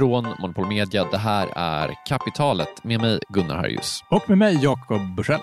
Från 0.00 0.34
Monopol 0.38 0.66
Media, 0.66 1.04
det 1.04 1.18
här 1.18 1.48
är 1.56 1.94
Kapitalet 2.06 2.84
med 2.84 3.00
mig 3.00 3.18
Gunnar 3.28 3.56
Harjus. 3.56 4.04
Och 4.08 4.28
med 4.28 4.38
mig 4.38 4.58
Jakob 4.62 5.14
Bursell. 5.14 5.40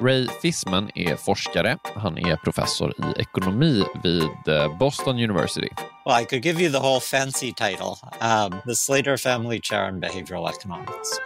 Ray 0.00 0.28
Fisman 0.42 0.90
är 0.94 1.16
forskare. 1.16 1.78
Han 1.94 2.18
är 2.18 2.36
professor 2.36 2.94
i 2.98 3.20
ekonomi 3.20 3.84
vid 4.02 4.48
eh, 4.48 4.78
Boston 4.78 5.14
University. 5.16 5.68
Well, 6.06 6.22
I 6.22 6.24
could 6.24 6.44
give 6.44 6.62
you 6.62 6.72
the 6.72 6.78
whole 6.78 7.00
fancy 7.00 7.52
title 7.52 7.94
um, 8.20 8.60
the 8.66 8.74
Slater 8.74 9.16
Family 9.16 9.60
Chair 9.62 9.88
in 9.88 10.00
Behavioral 10.00 10.48
Economics. 10.48 11.20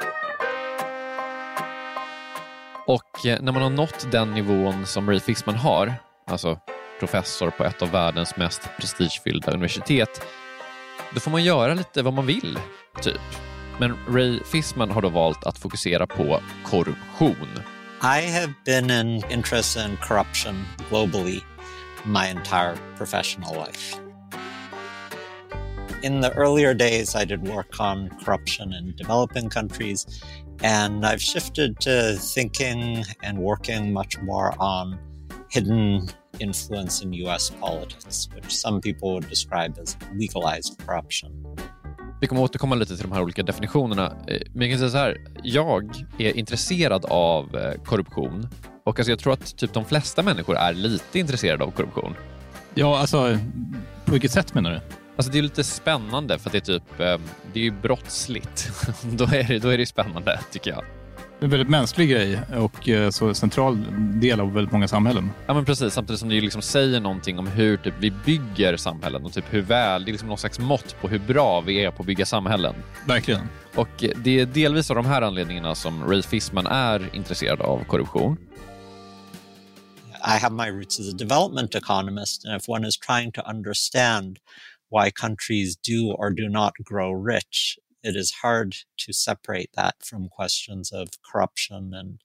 Och 2.86 3.26
eh, 3.26 3.40
när 3.40 3.52
man 3.52 3.62
har 3.62 3.70
nått 3.70 4.12
den 4.12 4.30
nivån 4.30 4.86
som 4.86 5.10
Ray 5.10 5.20
Fisman 5.20 5.54
har, 5.54 5.94
alltså 6.26 6.58
professor 6.98 7.50
på 7.50 7.64
ett 7.64 7.82
av 7.82 7.90
världens 7.90 8.36
mest 8.36 8.68
prestigefyllda 8.78 9.52
universitet, 9.52 10.22
då 11.14 11.20
får 11.20 11.30
man 11.30 11.44
göra 11.44 11.74
lite 11.74 12.02
vad 12.02 12.14
man 12.14 12.26
vill, 12.26 12.58
typ. 13.02 13.20
Men 13.80 13.96
Ray 14.08 14.40
Fisman 14.44 14.90
har 14.90 15.02
då 15.02 15.08
valt 15.08 15.44
att 15.44 15.58
fokusera 15.58 16.06
på 16.06 16.40
korruption. 16.64 17.48
I 18.02 18.30
have 18.30 18.54
been 18.64 18.90
an 18.90 19.30
interest 19.30 19.76
in 19.76 19.96
corruption 19.96 20.64
globally 20.90 21.40
my 22.04 22.26
entire 22.28 22.76
professional 22.96 23.54
life. 23.54 23.96
In 26.02 26.20
the 26.20 26.30
earlier 26.36 26.74
days, 26.74 27.16
I 27.16 27.24
did 27.24 27.48
work 27.48 27.80
on 27.80 28.10
corruption 28.24 28.72
in 28.72 28.94
developing 28.96 29.50
countries, 29.50 30.06
and 30.62 31.04
I've 31.04 31.20
shifted 31.20 31.80
to 31.80 32.16
thinking 32.34 33.04
and 33.22 33.38
working 33.38 33.92
much 33.92 34.16
more 34.22 34.54
on 34.60 34.98
hidden 35.50 36.08
influence 36.40 37.04
in 37.04 37.14
US 37.14 37.52
politics, 37.60 38.28
which 38.36 38.50
some 38.50 38.80
people 38.80 39.08
would 39.08 39.28
describe 39.28 39.82
as 39.82 39.96
legalized 40.12 40.86
corruption. 40.86 41.30
Vi 42.20 42.26
kommer 42.26 42.42
återkomma 42.42 42.74
lite 42.74 42.96
till 42.96 43.02
de 43.08 43.12
här 43.12 43.22
olika 43.22 43.42
definitionerna. 43.42 44.06
Eh, 44.26 44.38
Men 44.52 44.62
jag 44.62 44.70
kan 44.70 44.78
säga 44.78 44.90
så 44.90 44.98
här, 44.98 45.20
jag 45.42 46.04
är 46.18 46.36
intresserad 46.36 47.04
av 47.04 47.56
eh, 47.56 47.82
korruption 47.84 48.48
och 48.84 48.98
alltså 48.98 49.12
jag 49.12 49.18
tror 49.18 49.32
att 49.32 49.56
typ 49.56 49.72
de 49.72 49.84
flesta 49.84 50.22
människor 50.22 50.56
är 50.56 50.74
lite 50.74 51.18
intresserade 51.18 51.64
av 51.64 51.70
korruption. 51.70 52.14
Ja, 52.74 52.98
alltså 52.98 53.38
på 54.04 54.12
vilket 54.12 54.30
sätt 54.30 54.54
menar 54.54 54.70
du? 54.70 54.80
Alltså 55.16 55.32
det 55.32 55.38
är 55.38 55.42
lite 55.42 55.64
spännande 55.64 56.38
för 56.38 56.48
att 56.48 56.52
det 56.52 56.58
är 56.58 56.78
typ, 56.78 57.00
eh, 57.00 57.18
det 57.52 57.60
är 57.60 57.64
ju 57.64 57.70
brottsligt. 57.70 58.70
då, 59.02 59.24
är 59.24 59.44
det, 59.48 59.58
då 59.58 59.68
är 59.68 59.78
det 59.78 59.86
spännande 59.86 60.40
tycker 60.52 60.70
jag. 60.70 60.84
Det 61.38 61.42
är 61.42 61.46
en 61.46 61.50
väldigt 61.50 61.68
mänsklig 61.68 62.10
grej 62.10 62.40
och 62.56 62.88
eh, 62.88 63.10
så 63.10 63.34
central 63.34 63.84
del 64.20 64.40
av 64.40 64.52
väldigt 64.52 64.72
många 64.72 64.88
samhällen. 64.88 65.30
Ja 65.46 65.54
men 65.54 65.64
precis, 65.64 65.94
samtidigt 65.94 66.20
som 66.20 66.28
det 66.28 66.34
ju 66.34 66.40
liksom 66.40 66.62
säger 66.62 67.00
någonting 67.00 67.38
om 67.38 67.46
hur 67.46 67.76
typ, 67.76 67.94
vi 68.00 68.10
bygger 68.10 68.76
samhällen 68.76 69.24
och 69.24 69.32
typ 69.32 69.44
hur 69.50 69.62
väl, 69.62 70.04
det 70.04 70.10
är 70.10 70.12
liksom 70.12 70.28
någon 70.28 70.38
slags 70.38 70.58
mått 70.58 71.00
på 71.00 71.08
hur 71.08 71.18
bra 71.18 71.60
vi 71.60 71.84
är 71.84 71.90
på 71.90 72.02
att 72.02 72.06
bygga 72.06 72.26
samhällen. 72.26 72.74
Verkligen. 73.06 73.40
Och 73.74 74.04
eh, 74.04 74.10
det 74.24 74.40
är 74.40 74.46
delvis 74.46 74.90
av 74.90 74.96
de 74.96 75.06
här 75.06 75.22
anledningarna 75.22 75.74
som 75.74 76.04
Ray 76.04 76.22
Fisman 76.22 76.66
är 76.66 77.10
intresserad 77.16 77.60
av 77.60 77.84
korruption. 77.84 78.36
I 80.26 80.38
have 80.42 80.54
my 80.54 80.70
roots 80.70 81.00
as 81.00 81.14
a 81.14 81.16
development 81.16 81.74
economist, 81.74 82.44
and 82.46 82.60
if 82.60 82.68
one 82.68 82.88
is 82.88 82.98
trying 82.98 83.32
to 83.32 83.40
understand 83.50 84.38
why 84.90 85.10
countries 85.10 85.76
do 85.76 86.12
or 86.18 86.30
do 86.30 86.48
not 86.48 86.72
grow 86.90 87.26
rich, 87.26 87.78
it 88.02 88.16
is 88.16 88.32
hard 88.42 88.72
to 89.06 89.12
separate 89.12 89.66
that 89.74 89.94
from 90.00 90.28
questions 90.28 90.92
of 90.92 91.08
corruption 91.32 91.94
and 91.94 92.20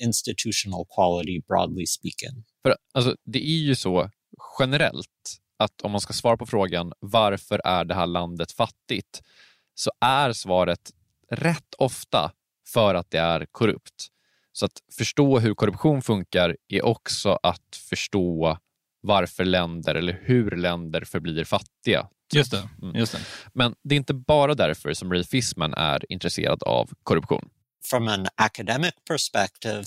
institutional 0.00 0.86
quality, 0.94 1.40
broadly 1.48 1.86
speaking. 1.86 2.44
För 2.62 2.76
alltså, 2.94 3.16
det 3.24 3.38
är 3.38 3.58
ju 3.58 3.74
så 3.74 4.10
generellt 4.58 5.40
att 5.58 5.80
om 5.82 5.90
man 5.90 6.00
ska 6.00 6.12
svara 6.12 6.36
på 6.36 6.46
frågan 6.46 6.92
varför 7.00 7.60
är 7.64 7.84
det 7.84 7.94
här 7.94 8.06
landet 8.06 8.52
fattigt 8.52 9.22
så 9.74 9.90
är 10.00 10.32
svaret 10.32 10.90
rätt 11.30 11.74
ofta 11.78 12.32
för 12.68 12.94
att 12.94 13.10
det 13.10 13.18
är 13.18 13.46
korrupt. 13.50 14.06
Så 14.52 14.66
att 14.66 14.82
förstå 14.92 15.38
hur 15.38 15.54
korruption 15.54 16.02
funkar 16.02 16.56
är 16.68 16.84
också 16.84 17.38
att 17.42 17.76
förstå 17.88 18.58
varför 19.06 19.44
länder 19.44 19.94
eller 19.94 20.20
hur 20.22 20.50
länder 20.50 21.00
förblir 21.04 21.44
fattiga. 21.44 22.08
Just 22.34 22.50
det. 22.50 22.68
Mm. 22.82 22.96
Just 22.96 23.12
det. 23.12 23.18
Men 23.52 23.74
det 23.82 23.94
är 23.94 23.96
inte 23.96 24.14
bara 24.14 24.54
därför 24.54 24.94
som 24.94 25.12
Ray 25.12 25.24
Fisman 25.24 25.74
är 25.74 26.12
intresserad 26.12 26.62
av 26.62 26.90
korruption. 27.02 27.48
From 27.90 28.08
an 28.08 28.26
academic 28.34 28.92
perspective, 29.08 29.84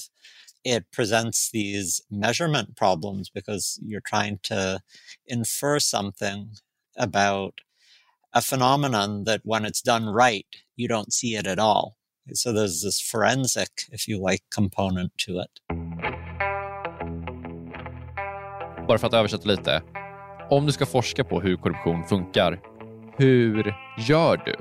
it 0.63 0.91
presents 0.95 1.51
these 1.51 2.03
measurement 2.09 2.77
problems 2.77 3.33
because 3.33 3.79
you're 3.81 4.09
trying 4.09 4.37
to 4.41 4.79
infer 5.25 5.79
something 5.79 6.55
about 6.97 7.53
a 8.33 8.41
phenomenon 8.41 9.25
that 9.25 9.41
when 9.43 9.65
it's 9.65 9.81
done 9.81 10.05
right, 10.05 10.47
you 10.75 10.87
don't 10.87 11.13
see 11.13 11.35
it 11.35 11.47
at 11.47 11.59
all. 11.59 11.95
So 12.33 12.53
there's 12.53 12.83
this 12.83 13.01
forensic, 13.01 13.69
if 13.91 14.07
you 14.07 14.19
like, 14.19 14.43
component 14.51 15.11
to 15.25 15.39
it. 15.39 15.59
Bara 18.89 18.97
för 18.97 19.07
att 19.07 19.13
översätta 19.13 19.49
lite. 19.49 19.81
Om 20.49 20.65
du 20.65 20.71
ska 20.71 20.85
forska 20.85 21.23
på 21.23 21.41
hur 21.41 21.55
korruption 21.55 22.03
funkar, 22.03 22.59
hur 23.17 23.75
gör 23.97 24.41
du? 24.45 24.55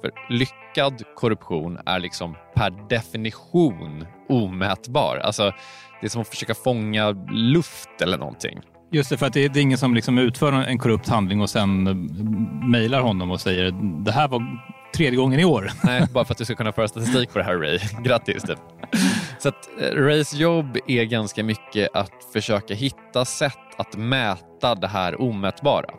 För 0.00 0.10
lyckad 0.28 1.02
korruption 1.16 1.78
är 1.86 1.98
liksom 1.98 2.36
per 2.54 2.88
definition 2.88 4.06
omätbar. 4.28 5.16
Alltså, 5.16 5.52
det 6.00 6.06
är 6.06 6.08
som 6.08 6.22
att 6.22 6.28
försöka 6.28 6.54
fånga 6.54 7.10
luft 7.30 8.02
eller 8.02 8.18
någonting. 8.18 8.60
Just 8.92 9.10
det, 9.10 9.16
för 9.16 9.26
att 9.26 9.32
det 9.32 9.44
är, 9.44 9.58
ingen 9.58 9.78
som 9.78 9.94
liksom 9.94 10.18
utför 10.18 10.52
en 10.52 10.78
korrupt 10.78 11.08
handling 11.08 11.40
och 11.40 11.50
sen 11.50 11.86
eh, 11.86 11.94
mejlar 12.68 13.00
honom 13.00 13.30
och 13.30 13.40
säger 13.40 13.70
det 14.04 14.12
här 14.12 14.28
var 14.28 14.42
tredje 14.96 15.16
gången 15.16 15.40
i 15.40 15.44
år. 15.44 15.70
Nej, 15.84 16.06
bara 16.12 16.24
för 16.24 16.34
att 16.34 16.38
du 16.38 16.44
ska 16.44 16.54
kunna 16.54 16.72
föra 16.72 16.88
statistik 16.88 17.32
på 17.32 17.38
det 17.38 17.44
här 17.44 17.56
Ray. 17.56 17.78
Grattis! 18.02 18.42
Typ. 18.42 18.58
Så 19.44 19.48
att 19.48 19.68
eh, 19.80 19.90
Rays 19.90 20.34
jobb 20.34 20.78
är 20.86 21.04
ganska 21.04 21.44
mycket 21.44 21.96
att 21.96 22.24
försöka 22.32 22.74
hitta 22.74 23.24
sätt 23.24 23.58
att 23.76 23.96
mäta 23.96 24.74
det 24.74 24.86
här 24.86 25.20
omätbara. 25.20 25.94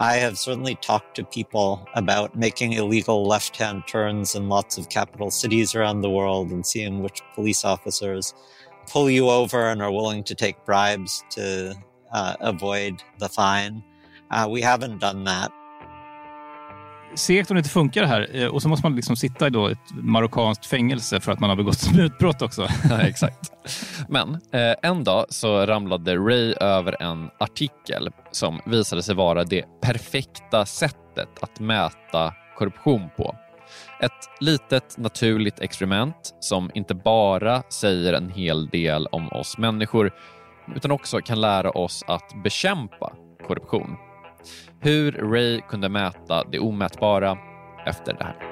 I 0.00 0.20
have 0.20 0.36
certainly 0.36 0.76
talked 0.80 1.14
to 1.14 1.24
people 1.24 1.92
about 1.94 2.34
making 2.34 2.72
illegal 2.72 3.28
left 3.28 3.60
hand 3.60 3.86
turns 3.86 4.36
in 4.36 4.48
lots 4.48 4.78
of 4.78 4.88
capital 4.88 5.30
cities 5.30 5.76
around 5.76 6.02
the 6.02 6.08
world 6.08 6.52
and 6.52 6.66
seeing 6.66 7.02
which 7.02 7.22
police 7.34 7.68
officers 7.68 8.34
pull 8.92 9.10
you 9.10 9.30
over 9.30 9.70
and 9.70 9.82
are 9.82 9.92
willing 9.92 10.24
to 10.24 10.34
take 10.34 10.56
bribes 10.66 11.24
to 11.30 11.74
uh, 12.14 12.34
avoid 12.40 13.02
the 13.18 13.28
fine. 13.28 13.82
Uh, 14.30 14.48
we 14.50 14.62
haven't 14.62 14.98
done 14.98 15.24
that. 15.24 15.52
Segt 17.14 17.50
om 17.50 17.54
det 17.54 17.58
inte 17.58 17.70
funkar 17.70 18.04
här 18.04 18.28
eh, 18.32 18.46
och 18.46 18.62
så 18.62 18.68
måste 18.68 18.86
man 18.86 18.96
liksom 18.96 19.16
sitta 19.16 19.46
i 19.46 19.50
då 19.50 19.66
ett 19.66 19.78
marockanskt 19.92 20.66
fängelse 20.66 21.20
för 21.20 21.32
att 21.32 21.40
man 21.40 21.50
har 21.50 21.56
begått 21.56 21.78
smutbrott 21.78 22.42
också. 22.42 22.68
Ja, 22.90 23.00
exakt. 23.00 23.52
Men 24.08 24.34
eh, 24.34 24.74
en 24.82 25.04
dag 25.04 25.26
så 25.28 25.66
ramlade 25.66 26.16
Ray 26.16 26.52
över 26.60 27.02
en 27.02 27.30
artikel 27.38 28.10
som 28.30 28.60
visade 28.66 29.02
sig 29.02 29.14
vara 29.14 29.44
det 29.44 29.64
perfekta 29.82 30.66
sättet 30.66 31.28
att 31.40 31.60
mäta 31.60 32.34
korruption 32.58 33.08
på. 33.16 33.36
Ett 34.00 34.40
litet 34.40 34.98
naturligt 34.98 35.60
experiment 35.60 36.34
som 36.40 36.70
inte 36.74 36.94
bara 36.94 37.62
säger 37.62 38.12
en 38.12 38.30
hel 38.30 38.68
del 38.68 39.06
om 39.06 39.28
oss 39.28 39.58
människor 39.58 40.12
utan 40.76 40.90
också 40.90 41.18
kan 41.20 41.40
lära 41.40 41.70
oss 41.70 42.04
att 42.06 42.42
bekämpa 42.44 43.12
korruption. 43.46 43.96
Hur 44.80 45.12
Ray 45.12 45.60
kunde 45.60 45.88
mäta 45.88 46.44
det 46.52 46.58
omätbara 46.58 47.38
efter 47.86 48.12
det 48.12 48.24
här. 48.24 48.51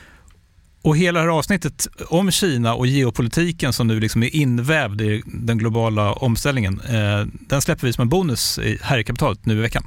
Och 0.83 0.97
hela 0.97 1.19
det 1.19 1.25
här 1.25 1.37
avsnittet 1.37 1.87
om 2.07 2.31
Kina 2.31 2.75
och 2.75 2.87
geopolitiken 2.87 3.73
som 3.73 3.87
nu 3.87 3.99
liksom 3.99 4.23
är 4.23 4.35
invävd 4.35 5.01
i 5.01 5.23
den 5.25 5.57
globala 5.57 6.13
omställningen, 6.13 6.79
eh, 6.79 7.25
den 7.49 7.61
släpper 7.61 7.87
vi 7.87 7.93
som 7.93 8.01
en 8.01 8.09
bonus 8.09 8.59
här 8.81 8.97
i 8.97 9.03
kapitalet 9.03 9.45
nu 9.45 9.57
i 9.57 9.61
veckan. 9.61 9.83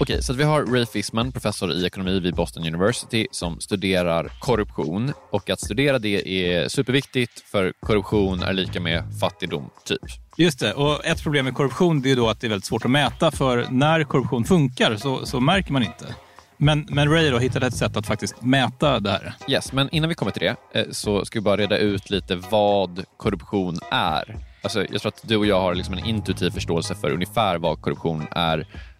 Okej, 0.00 0.22
så 0.22 0.32
vi 0.32 0.44
har 0.44 0.66
Ray 0.66 0.86
Fisman, 0.86 1.32
professor 1.32 1.72
i 1.72 1.86
ekonomi 1.86 2.20
vid 2.20 2.34
Boston 2.34 2.66
University, 2.66 3.26
som 3.30 3.60
studerar 3.60 4.32
korruption. 4.40 5.12
Och 5.30 5.50
att 5.50 5.60
studera 5.60 5.98
det 5.98 6.44
är 6.44 6.68
superviktigt, 6.68 7.40
för 7.40 7.72
korruption 7.80 8.42
är 8.42 8.52
lika 8.52 8.80
med 8.80 9.04
fattigdom, 9.20 9.70
typ. 9.84 10.27
Just 10.40 10.58
det, 10.58 10.72
och 10.72 11.04
ett 11.04 11.22
problem 11.22 11.44
med 11.44 11.54
korruption 11.54 12.06
är 12.06 12.16
då 12.16 12.28
att 12.28 12.40
det 12.40 12.46
är 12.46 12.48
väldigt 12.48 12.64
svårt 12.64 12.84
att 12.84 12.90
mäta, 12.90 13.30
för 13.30 13.66
när 13.70 14.04
korruption 14.04 14.44
funkar 14.44 14.96
så, 14.96 15.26
så 15.26 15.40
märker 15.40 15.72
man 15.72 15.82
inte. 15.82 16.14
Men, 16.56 16.86
men 16.90 17.10
Ray 17.10 17.30
då 17.30 17.38
hittade 17.38 17.66
ett 17.66 17.76
sätt 17.76 17.96
att 17.96 18.06
faktiskt 18.06 18.42
mäta 18.42 19.00
det 19.00 19.10
här. 19.10 19.34
Yes, 19.48 19.72
men 19.72 19.88
innan 19.92 20.08
vi 20.08 20.14
kommer 20.14 20.32
till 20.32 20.42
det 20.42 20.80
eh, 20.80 20.86
så 20.90 21.24
ska 21.24 21.38
vi 21.38 21.42
bara 21.42 21.56
reda 21.56 21.78
ut 21.78 22.10
lite 22.10 22.36
vad 22.36 23.04
korruption 23.16 23.78
är. 23.90 24.36
Alltså, 24.62 24.86
jag 24.90 25.00
tror 25.00 25.08
att 25.08 25.28
du 25.28 25.36
och 25.36 25.46
jag 25.46 25.60
har 25.60 25.74
liksom 25.74 25.94
en 25.94 26.04
intuitiv 26.04 26.50
förståelse 26.50 26.94
för 26.94 27.10
ungefär 27.10 27.58
vad 27.58 27.80
korruption 27.80 28.26
är. 28.30 28.58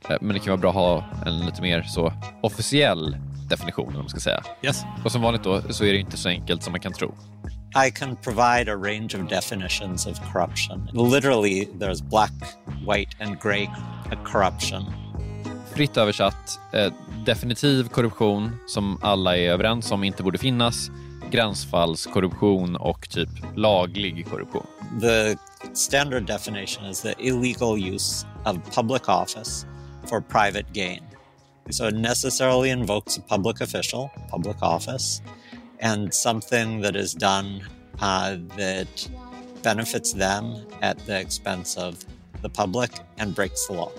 Eh, 0.08 0.16
men 0.20 0.28
det 0.34 0.38
kan 0.38 0.50
vara 0.50 0.60
bra 0.60 0.70
att 0.70 0.76
ha 0.76 1.04
en 1.26 1.46
lite 1.46 1.62
mer 1.62 1.82
så 1.82 2.12
officiell 2.42 3.16
definition, 3.48 3.88
om 3.88 4.00
man 4.00 4.08
ska 4.08 4.20
säga. 4.20 4.42
Yes. 4.62 4.82
Och 5.04 5.12
som 5.12 5.22
vanligt 5.22 5.42
då 5.42 5.62
så 5.70 5.84
är 5.84 5.92
det 5.92 5.98
inte 5.98 6.16
så 6.16 6.28
enkelt 6.28 6.62
som 6.62 6.72
man 6.72 6.80
kan 6.80 6.92
tro. 6.92 7.14
I 7.74 7.90
can 7.90 8.16
provide 8.16 8.68
a 8.68 8.76
range 8.76 9.14
of 9.14 9.28
definitions 9.28 10.06
of 10.06 10.18
corruption. 10.32 10.88
Literally, 10.92 11.68
there's 11.78 12.00
black, 12.00 12.32
white 12.84 13.14
and 13.20 13.38
grey 13.40 13.68
corruption. 14.24 14.84
Fritt 15.74 15.96
översatt, 15.96 16.58
eh, 16.72 16.92
definitiv 17.26 17.88
korruption 17.88 18.56
som 18.66 18.98
alla 19.02 19.36
är 19.36 19.50
överens 19.50 19.90
om 19.90 20.04
inte 20.04 20.22
borde 20.22 20.38
finnas, 20.38 20.90
gränsfallskorruption 21.30 22.76
och 22.76 23.08
typ 23.08 23.28
laglig 23.56 24.26
korruption. 24.26 24.66
The 25.00 25.36
standard 25.74 26.26
definition 26.26 26.84
is 26.90 27.02
the 27.02 27.14
illegal 27.18 27.94
use 27.94 28.26
of 28.44 28.74
public 28.74 29.08
office 29.08 29.66
for 30.06 30.20
private 30.20 30.66
gain. 30.72 31.02
So 31.70 31.88
it 31.88 31.94
necessarily 31.94 32.70
invokes 32.70 33.18
a 33.18 33.20
public 33.28 33.60
official, 33.60 34.10
public 34.30 34.62
office, 34.62 35.22
and 35.80 36.14
something 36.14 36.82
that 36.82 36.96
is 36.96 37.14
done 37.14 37.60
uh, 38.00 38.36
that 38.56 39.08
benefits 39.62 40.12
them 40.12 40.44
at 40.80 40.98
the 41.06 41.20
expense 41.20 41.76
of 41.76 42.04
the 42.42 42.48
public 42.48 42.90
and 43.18 43.34
breaks 43.34 43.66
the 43.66 43.74
law. 43.74 43.90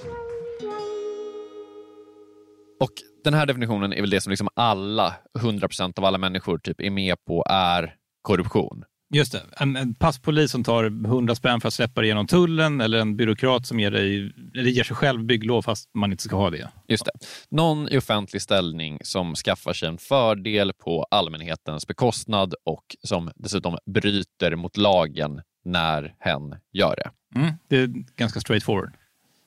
Och 2.79 2.91
den 3.23 3.33
här 3.33 3.45
definitionen 3.45 3.93
är 3.93 4.01
väl 4.01 4.09
det 4.09 4.21
som 4.21 4.29
liksom 4.29 4.49
alla, 4.53 5.15
100% 5.39 5.99
av 5.99 6.05
alla 6.05 6.17
människor 6.17 6.57
typ 6.57 6.81
är 6.81 6.89
med 6.89 7.25
på 7.25 7.45
är 7.49 7.95
korruption. 8.21 8.83
Just 9.13 9.31
det. 9.31 9.41
En, 9.57 9.75
en 9.75 9.95
passpolis 9.95 10.51
som 10.51 10.63
tar 10.63 10.83
100 10.83 11.35
spänn 11.35 11.61
för 11.61 11.67
att 11.67 11.73
släppa 11.73 12.01
dig 12.01 12.07
genom 12.07 12.27
tullen 12.27 12.81
eller 12.81 12.99
en 12.99 13.17
byråkrat 13.17 13.65
som 13.65 13.79
ger, 13.79 13.91
dig, 13.91 14.33
eller 14.55 14.69
ger 14.69 14.83
sig 14.83 14.95
själv 14.95 15.23
bygglov 15.23 15.61
fast 15.61 15.89
man 15.93 16.11
inte 16.11 16.23
ska 16.23 16.35
ha 16.35 16.49
det. 16.49 16.69
Just 16.87 17.05
det. 17.05 17.11
Någon 17.49 17.89
i 17.89 17.97
offentlig 17.97 18.41
ställning 18.41 18.99
som 19.03 19.35
skaffar 19.35 19.73
sig 19.73 19.89
en 19.89 19.97
fördel 19.97 20.73
på 20.73 21.05
allmänhetens 21.11 21.87
bekostnad 21.87 22.53
och 22.63 22.83
som 23.03 23.31
dessutom 23.35 23.77
bryter 23.85 24.55
mot 24.55 24.77
lagen 24.77 25.41
när 25.65 26.15
hen 26.19 26.55
gör 26.73 26.95
det. 26.95 27.39
Mm, 27.39 27.53
det 27.67 27.77
är 27.77 27.87
ganska 28.15 28.39
straightforward. 28.39 28.93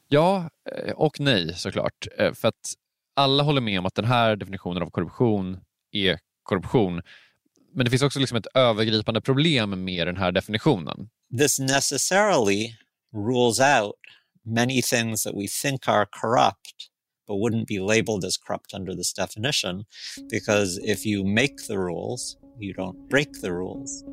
Ja 0.08 0.50
eh, 0.86 0.92
och 0.92 1.20
nej 1.20 1.54
såklart. 1.54 2.06
Eh, 2.18 2.32
för 2.32 2.48
att 2.48 2.74
alla 3.16 3.42
håller 3.42 3.60
med 3.60 3.78
om 3.78 3.86
att 3.86 3.94
den 3.94 4.04
här 4.04 4.36
definitionen 4.36 4.82
av 4.82 4.90
korruption 4.90 5.60
är 5.92 6.18
korruption 6.42 7.02
men 7.74 7.84
det 7.84 7.90
finns 7.90 8.02
också 8.02 8.20
liksom 8.20 8.36
ett 8.36 8.46
övergripande 8.54 9.20
problem 9.20 9.84
med 9.84 10.06
den 10.06 10.16
här 10.16 10.32
definitionen. 10.32 11.08
This 11.38 11.58
necessarily 11.58 12.68
rules 13.14 13.60
out 13.60 13.96
many 14.44 14.82
things 14.82 15.22
that 15.22 15.34
we 15.34 15.46
think 15.62 15.88
are 15.88 16.06
corrupt 16.20 16.90
but 17.28 17.36
wouldn't 17.36 17.66
be 17.66 17.80
labeled 17.80 18.24
as 18.24 18.36
corrupt 18.36 18.74
under 18.74 18.94
this 18.94 19.14
definition 19.14 19.84
because 20.30 20.80
if 20.84 21.06
you 21.06 21.24
make 21.24 21.56
the 21.68 21.76
rules, 21.76 22.36
you 22.60 22.74
don't 22.74 23.08
break 23.10 23.28
the 23.40 23.50
rules. 23.50 24.04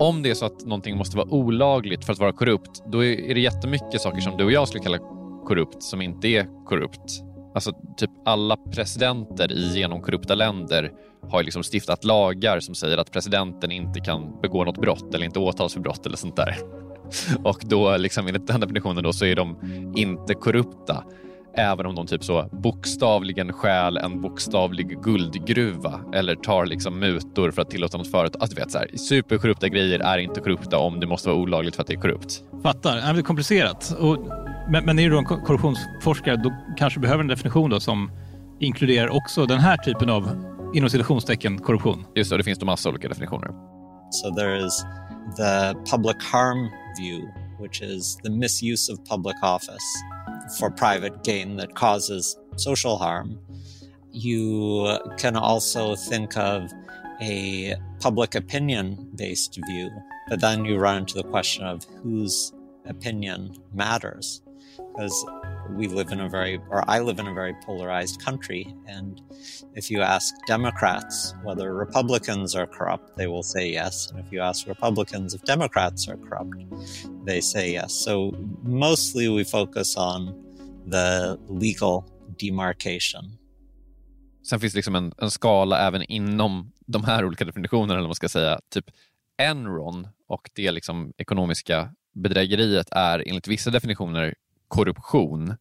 Om 0.00 0.22
det 0.22 0.30
är 0.30 0.34
så 0.34 0.44
att 0.46 0.64
någonting 0.64 0.96
måste 0.96 1.16
vara 1.16 1.28
olagligt 1.28 2.04
för 2.04 2.12
att 2.12 2.18
vara 2.18 2.32
korrupt, 2.32 2.82
då 2.92 3.04
är 3.04 3.34
det 3.34 3.40
jättemycket 3.40 4.00
saker 4.00 4.20
som 4.20 4.36
du 4.36 4.44
och 4.44 4.52
jag 4.52 4.68
skulle 4.68 4.82
kalla 4.82 5.19
korrupt 5.50 5.82
som 5.82 6.02
inte 6.02 6.28
är 6.28 6.64
korrupt. 6.64 7.22
Alltså 7.54 7.72
typ 7.96 8.10
alla 8.24 8.56
presidenter 8.56 9.52
i 9.52 9.78
genomkorrupta 9.78 10.34
länder 10.34 10.92
har 11.30 11.42
liksom 11.42 11.62
stiftat 11.62 12.04
lagar 12.04 12.60
som 12.60 12.74
säger 12.74 12.98
att 12.98 13.12
presidenten 13.12 13.70
inte 13.70 14.00
kan 14.00 14.40
begå 14.42 14.64
något 14.64 14.78
brott 14.78 15.14
eller 15.14 15.24
inte 15.24 15.38
åtalas 15.38 15.72
för 15.72 15.80
brott 15.80 16.06
eller 16.06 16.16
sånt 16.16 16.36
där. 16.36 16.56
Och 17.44 17.58
då 17.62 17.96
liksom 17.96 18.26
enligt 18.26 18.46
den 18.46 18.60
definitionen 18.60 19.02
då 19.04 19.12
så 19.12 19.24
är 19.24 19.36
de 19.36 19.56
inte 19.96 20.34
korrupta 20.34 21.04
även 21.54 21.86
om 21.86 21.94
de 21.94 22.06
typ 22.06 22.24
så 22.24 22.48
bokstavligen 22.52 23.52
stjäl 23.52 23.96
en 23.96 24.20
bokstavlig 24.20 25.02
guldgruva 25.02 26.00
eller 26.14 26.34
tar 26.34 26.66
liksom 26.66 26.98
mutor 26.98 27.50
för 27.50 27.62
att 27.62 27.70
tillåta 27.70 27.98
något 27.98 28.10
företag. 28.10 28.42
Alltså, 28.42 28.56
du 28.56 28.62
vet, 28.62 28.70
så 28.70 28.78
här, 28.78 28.90
superkorrupta 28.96 29.68
grejer 29.68 30.00
är 30.00 30.18
inte 30.18 30.40
korrupta 30.40 30.78
om 30.78 31.00
det 31.00 31.06
måste 31.06 31.28
vara 31.28 31.38
olagligt 31.38 31.76
för 31.76 31.82
att 31.82 31.86
det 31.86 31.94
är 31.94 32.00
korrupt. 32.00 32.44
Fattar. 32.62 32.98
Äh, 32.98 33.12
det 33.12 33.20
är 33.20 33.22
komplicerat. 33.22 33.96
Och 33.98 34.16
men, 34.70 34.84
men 34.84 34.98
är 34.98 35.10
du 35.10 35.18
en 35.18 35.24
korruptionsforskare, 35.24 36.36
då 36.36 36.52
kanske 36.76 36.98
du 36.98 37.02
behöver 37.02 37.22
en 37.22 37.28
definition 37.28 37.70
då 37.70 37.80
som 37.80 38.10
inkluderar 38.60 39.08
också 39.08 39.46
den 39.46 39.60
här 39.60 39.76
typen 39.76 40.10
av 40.10 40.44
inom 40.74 40.90
citationstecken 40.90 41.58
korruption. 41.58 42.06
Just 42.14 42.30
det, 42.30 42.36
det 42.36 42.42
finns 42.42 42.58
det 42.58 42.66
massa 42.66 42.88
olika 42.88 43.08
definitioner. 43.08 43.50
So 44.10 44.34
there 44.34 44.66
is 44.66 44.84
the 45.36 45.74
public 45.90 46.16
harm 46.32 46.70
view, 46.98 47.28
which 47.60 47.82
is 47.82 48.16
the 48.16 48.30
misuse 48.30 48.92
of 48.92 48.98
public 49.08 49.36
office 49.42 49.84
for 50.58 50.70
private 50.70 51.24
gain 51.24 51.56
that 51.56 51.74
causes 51.74 52.36
social 52.56 52.96
harm. 52.98 53.38
You 54.12 54.98
can 55.18 55.36
also 55.36 55.96
think 55.96 56.36
of 56.36 56.70
a 57.20 57.74
public 58.02 58.34
opinion 58.34 58.96
based 59.16 59.58
view, 59.68 59.90
but 60.28 60.40
then 60.40 60.64
you 60.64 60.78
run 60.78 60.98
into 60.98 61.14
the 61.22 61.28
question 61.30 61.66
of 61.66 61.86
whose 62.02 62.52
opinion 62.86 63.54
matters 63.72 64.42
because 64.92 65.26
we 65.76 65.88
live 65.88 66.12
in 66.12 66.20
a 66.20 66.28
very, 66.28 66.60
or 66.70 66.88
I 66.88 67.00
live 67.00 67.18
in 67.18 67.26
a 67.26 67.34
very 67.34 67.54
polarized 67.64 68.20
country. 68.24 68.74
And 68.86 69.20
if 69.74 69.90
you 69.90 70.02
ask 70.02 70.34
Democrats 70.46 71.34
whether 71.44 71.74
Republicans 71.74 72.54
are 72.54 72.66
corrupt, 72.66 73.16
they 73.16 73.26
will 73.26 73.42
say 73.42 73.70
yes. 73.72 74.10
And 74.10 74.20
if 74.20 74.32
you 74.32 74.42
ask 74.42 74.66
Republicans 74.66 75.34
if 75.34 75.42
Democrats 75.42 76.08
are 76.08 76.16
corrupt, 76.16 76.56
they 77.24 77.40
say 77.40 77.72
yes. 77.72 77.92
So 77.92 78.32
mostly 78.62 79.28
we 79.28 79.44
focus 79.44 79.96
on 79.96 80.34
the 80.86 81.38
legal 81.48 82.04
demarcation. 82.38 83.36
Sen 84.42 84.60
finns 84.60 84.74
liksom 84.74 84.94
en, 84.94 85.12
en 85.18 85.30
skala 85.30 85.78
även 85.78 86.02
inom 86.02 86.72
de 86.86 87.04
här 87.04 87.24
olika 87.24 87.44
definitionerna, 87.44 87.92
eller 87.92 88.00
vad 88.00 88.08
man 88.08 88.14
ska 88.14 88.28
säga. 88.28 88.60
Typ 88.68 88.84
Enron 89.38 90.08
och 90.28 90.50
det 90.54 90.70
liksom 90.70 91.12
ekonomiska 91.18 91.94
bedrägeriet 92.14 92.88
är 92.90 93.28
enligt 93.28 93.48
vissa 93.48 93.70
definitioner 93.70 94.34
korruption. 94.70 95.54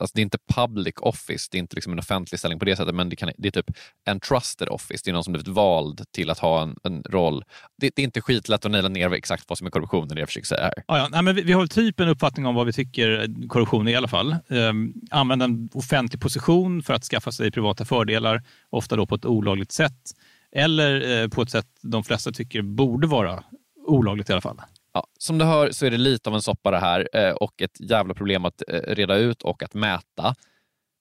Alltså 0.00 0.14
det 0.14 0.20
är 0.20 0.22
inte 0.22 0.38
public 0.54 0.94
office, 0.98 1.48
det 1.50 1.56
är 1.56 1.58
inte 1.58 1.76
liksom 1.76 1.92
en 1.92 1.98
offentlig 1.98 2.38
ställning 2.38 2.58
på 2.58 2.64
det 2.64 2.76
sättet, 2.76 2.94
men 2.94 3.08
det, 3.08 3.16
kan, 3.16 3.30
det 3.38 3.48
är 3.48 3.52
typ 3.52 3.76
en 4.04 4.20
trusted 4.20 4.68
office. 4.68 5.02
Det 5.04 5.10
är 5.10 5.12
någon 5.12 5.24
som 5.24 5.32
blivit 5.32 5.48
vald 5.48 6.04
till 6.12 6.30
att 6.30 6.38
ha 6.38 6.62
en, 6.62 6.76
en 6.84 7.02
roll. 7.02 7.44
Det, 7.76 7.90
det, 7.96 8.02
är 8.02 8.04
inte 8.04 8.20
skitlätt 8.20 8.64
att 8.64 8.72
naila 8.72 8.88
ner 8.88 9.12
exakt 9.12 9.44
vad 9.48 9.58
som 9.58 9.66
är 9.66 9.70
korruption, 9.70 10.08
det 10.08 10.12
är 10.12 10.14
det 10.14 10.20
jag 10.20 10.28
försöker 10.28 10.46
säga 10.46 10.62
här. 10.62 10.72
Ja, 10.86 10.98
ja. 10.98 11.08
Nej, 11.10 11.22
men 11.22 11.34
vi, 11.34 11.42
vi 11.42 11.52
har 11.52 11.66
typ 11.66 12.00
en 12.00 12.08
uppfattning 12.08 12.46
om 12.46 12.54
vad 12.54 12.66
vi 12.66 12.72
tycker 12.72 13.28
korruption 13.48 13.88
är 13.88 13.92
i 13.92 13.96
alla 13.96 14.08
fall. 14.08 14.36
Ehm, 14.48 14.94
använda 15.10 15.44
en 15.44 15.68
offentlig 15.74 16.20
position 16.20 16.82
för 16.82 16.94
att 16.94 17.04
skaffa 17.04 17.32
sig 17.32 17.50
privata 17.50 17.84
fördelar, 17.84 18.42
ofta 18.70 18.96
då 18.96 19.06
på 19.06 19.14
ett 19.14 19.24
olagligt 19.24 19.72
sätt. 19.72 20.12
Eller 20.52 21.22
eh, 21.22 21.28
på 21.28 21.42
ett 21.42 21.50
sätt 21.50 21.66
de 21.82 22.04
flesta 22.04 22.32
tycker 22.32 22.62
borde 22.62 23.06
vara 23.06 23.44
olagligt 23.86 24.30
i 24.30 24.32
alla 24.32 24.40
fall. 24.40 24.60
Ja, 24.98 25.06
som 25.18 25.38
du 25.38 25.44
hör 25.44 25.70
så 25.70 25.86
är 25.86 25.90
det 25.90 25.96
lite 25.96 26.30
av 26.30 26.34
en 26.34 26.42
soppa 26.42 26.70
det 26.70 26.78
här 26.78 27.08
eh, 27.12 27.30
och 27.30 27.62
ett 27.62 27.90
jävla 27.90 28.14
problem 28.14 28.44
att 28.44 28.62
eh, 28.68 28.94
reda 28.94 29.16
ut 29.16 29.42
och 29.42 29.62
att 29.62 29.74
mäta. 29.74 30.34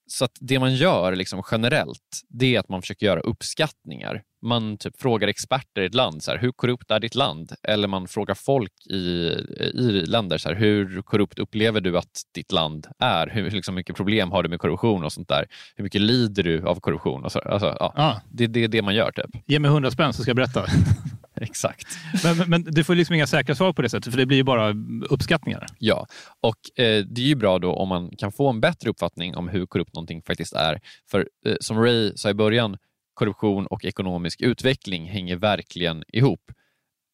Så 0.08 0.25
att 0.25 0.32
det 0.39 0.60
man 0.60 0.75
gör 0.75 1.16
liksom 1.16 1.44
generellt, 1.51 2.22
det 2.30 2.56
är 2.56 2.60
att 2.60 2.70
man 2.70 2.82
försöker 2.82 3.06
göra 3.06 3.20
uppskattningar. 3.20 4.22
Man 4.42 4.77
typ 4.77 5.01
frågar 5.01 5.27
experter 5.27 5.82
i 5.82 5.86
ett 5.86 5.94
land, 5.94 6.24
så 6.24 6.32
här, 6.32 6.38
hur 6.38 6.51
korrupt 6.51 6.92
är 6.92 7.00
ditt 7.00 7.16
land? 7.16 7.51
Eller 7.63 7.88
man 7.88 8.08
frågar 8.08 8.36
folk 8.36 8.74
i, 8.89 8.96
i 9.74 10.04
länder, 10.08 10.38
så 10.38 10.50
här, 10.50 10.56
hur 10.56 11.01
korrupt 11.01 11.39
upplever 11.39 11.82
du 11.82 11.98
att 11.98 12.22
ditt 12.36 12.51
land 12.51 12.88
är? 13.00 13.27
Hur 13.27 13.51
liksom, 13.51 13.75
mycket 13.75 13.96
problem 13.96 14.32
har 14.32 14.44
du 14.44 14.50
med 14.50 14.60
korruption 14.60 15.04
och 15.04 15.13
sånt 15.13 15.30
där? 15.30 15.46
Hur 15.75 15.84
mycket 15.84 16.01
lider 16.01 16.44
du 16.44 16.68
av 16.68 16.80
korruption? 16.80 17.24
Och 17.24 17.32
så, 17.32 17.39
alltså, 17.39 17.77
ja, 17.80 17.94
ah. 17.96 18.22
det, 18.32 18.48
det 18.48 18.63
är 18.63 18.68
det 18.68 18.82
man 18.82 18.96
gör. 18.96 19.12
typ. 19.12 19.44
Ge 19.46 19.60
mig 19.60 19.72
hundra 19.72 19.92
spänn 19.92 20.13
så 20.13 20.22
ska 20.22 20.30
jag 20.30 20.36
berätta. 20.36 20.66
Exakt. 21.41 21.88
Men, 22.24 22.50
men, 22.50 22.63
du 22.63 22.84
får 22.84 22.96
liksom 22.96 23.15
inga 23.15 23.27
säkra 23.27 23.56
svar 23.56 23.74
på 23.74 23.82
det 23.82 23.89
sättet, 23.89 24.13
för 24.13 24.17
det 24.17 24.25
blir 24.25 24.38
ju 24.38 24.44
bara 24.44 24.75
uppskattningar. 25.10 25.65
Ja, 25.79 26.08
och 26.41 26.79
eh, 26.79 27.06
det 27.06 27.22
är 27.22 27.25
ju 27.25 27.36
bra 27.36 27.60
då 27.60 27.74
om 27.74 27.89
man 27.89 28.10
kan 28.17 28.32
få 28.32 28.50
en 28.50 28.62
bättre 28.62 28.89
uppfattning 28.89 29.36
om 29.36 29.48
hur 29.48 29.65
korrupt 29.65 29.94
någonting 29.94 30.22
faktiskt 30.22 30.53
är. 30.53 30.82
För 31.12 31.29
eh, 31.46 31.56
som 31.62 31.84
Ray 31.84 32.12
sa 32.15 32.29
i 32.29 32.34
början, 32.34 32.77
korruption 33.13 33.67
och 33.67 33.86
ekonomisk 33.86 34.41
utveckling 34.41 35.10
hänger 35.10 35.36
verkligen 35.36 36.03
ihop. 36.08 36.51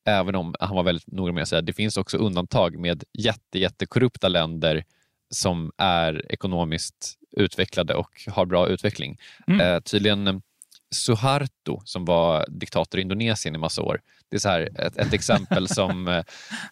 Även 0.06 0.36
om 0.36 0.56
han 0.60 0.76
var 0.76 0.84
väldigt 0.84 1.08
noga 1.08 1.32
med 1.32 1.42
att 1.42 1.50
säga 1.50 1.60
att 1.60 1.66
det 1.66 1.74
finns 1.74 1.98
också 1.98 2.18
undantag 2.18 2.80
med 2.80 3.04
jätte, 3.14 3.60
jättekorrupta 3.60 4.28
länder 4.28 4.84
som 5.30 5.72
är 5.78 6.32
ekonomiskt 6.32 7.18
utvecklade 7.38 7.94
och 7.94 8.10
har 8.28 8.46
bra 8.46 8.68
utveckling. 8.68 9.18
Mm. 9.48 9.60
Eh, 9.60 9.80
tydligen 9.80 10.42
Suharto 10.94 11.82
som 11.86 12.06
var 12.06 12.46
diktator 12.50 13.00
i 13.00 13.04
Indonesien 13.04 13.56
i 13.56 13.58
massa 13.58 13.82
år. 13.82 14.02
Det 14.30 14.36
är 14.36 14.40
så 14.40 14.50
här 14.50 14.70
ett, 14.80 14.98
ett 14.98 15.14
exempel 15.14 15.68
som 15.68 16.08
eh, 16.08 16.24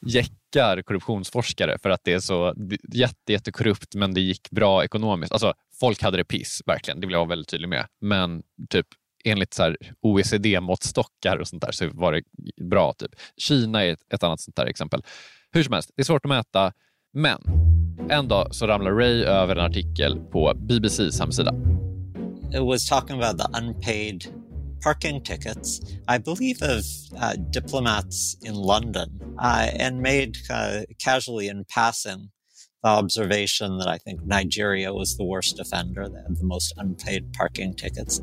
jäckar 0.01 0.81
korruptionsforskare 0.81 1.77
för 1.81 1.89
att 1.89 2.01
det 2.03 2.13
är 2.13 2.19
så 2.19 2.53
jätte, 2.93 3.31
jättekorrupt 3.33 3.95
men 3.95 4.13
det 4.13 4.21
gick 4.21 4.51
bra 4.51 4.83
ekonomiskt. 4.83 5.31
Alltså, 5.31 5.53
folk 5.79 6.01
hade 6.03 6.17
det 6.17 6.23
piss, 6.23 6.61
verkligen. 6.65 6.99
Det 6.99 7.07
vill 7.07 7.13
jag 7.13 7.19
vara 7.19 7.29
väldigt 7.29 7.49
tydlig 7.49 7.69
med. 7.69 7.85
Men 8.01 8.43
typ 8.69 8.87
enligt 9.23 9.59
OECD-måttstockar 10.01 11.37
och 11.37 11.47
sånt 11.47 11.61
där 11.61 11.71
så 11.71 11.89
var 11.93 12.13
det 12.13 12.23
bra. 12.63 12.93
Typ. 12.93 13.11
Kina 13.37 13.85
är 13.85 13.93
ett, 13.93 14.13
ett 14.13 14.23
annat 14.23 14.39
sånt 14.39 14.55
där 14.55 14.65
exempel. 14.65 15.03
Hur 15.51 15.63
som 15.63 15.73
helst, 15.73 15.91
det 15.95 16.01
är 16.01 16.05
svårt 16.05 16.25
att 16.25 16.29
mäta, 16.29 16.73
men 17.13 17.41
en 18.09 18.27
dag 18.27 18.55
så 18.55 18.67
ramlar 18.67 18.91
Ray 18.91 19.23
över 19.23 19.55
en 19.55 19.65
artikel 19.65 20.19
på 20.19 20.53
BBCs 20.55 21.19
hemsida. 21.19 21.80
It 22.53 22.65
was 22.65 22.85
talking 22.85 23.15
about 23.15 23.37
the 23.37 23.47
unpaid 23.53 24.25
parking 24.81 25.23
tickets, 25.23 25.79
I 26.07 26.17
believe 26.17 26.61
of 26.61 26.83
uh, 27.17 27.35
diplomats 27.49 28.35
in 28.41 28.55
London, 28.55 29.09
uh, 29.39 29.67
and 29.79 30.01
made 30.01 30.37
uh, 30.49 30.81
casually 30.99 31.47
in 31.47 31.63
passing 31.69 32.29
the 32.83 32.89
observation 32.89 33.77
that 33.77 33.87
I 33.87 33.97
think 33.97 34.25
Nigeria 34.25 34.91
was 34.93 35.17
the 35.17 35.23
worst 35.23 35.59
offender. 35.59 36.09
They 36.09 36.21
had 36.27 36.37
the 36.37 36.45
most 36.45 36.73
unpaid 36.77 37.33
parking 37.33 37.73
tickets. 37.73 38.21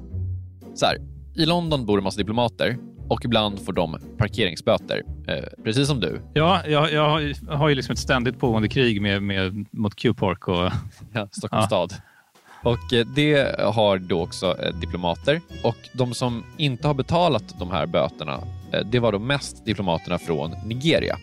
Så 0.74 0.86
här, 0.86 0.96
I 1.36 1.46
London 1.46 1.86
bor 1.86 1.98
en 1.98 2.04
massa 2.04 2.18
diplomater 2.18 2.76
och 3.08 3.24
ibland 3.24 3.64
får 3.64 3.72
de 3.72 3.98
parkeringsböter, 4.18 5.02
eh, 5.28 5.64
precis 5.64 5.88
som 5.88 6.00
du. 6.00 6.20
Ja, 6.34 6.62
jag, 6.66 6.92
jag 6.92 7.34
har 7.48 7.68
ju 7.68 7.74
liksom 7.74 7.92
ett 7.92 7.98
ständigt 7.98 8.38
pågående 8.38 8.68
krig 8.68 9.02
med, 9.02 9.22
med, 9.22 9.66
mot 9.70 9.94
Q-Park 9.94 10.48
och 10.48 10.72
ja, 11.12 11.28
Stockholms 11.32 11.62
ja. 11.62 11.66
stad. 11.66 11.94
Och 12.64 12.92
eh, 12.92 13.06
det 13.06 13.60
har 13.60 13.98
då 13.98 14.22
också 14.22 14.56
eh, 14.62 14.74
diplomater. 14.74 15.40
Och 15.62 15.76
de 15.92 16.14
som 16.14 16.44
inte 16.56 16.86
har 16.86 16.94
betalat 16.94 17.58
de 17.58 17.70
här 17.70 17.86
böterna, 17.86 18.42
eh, 18.72 18.80
det 18.80 18.98
var 18.98 19.12
då 19.12 19.18
mest 19.18 19.64
diplomaterna 19.64 20.18
från 20.18 20.54
Nigeria. 20.64 21.18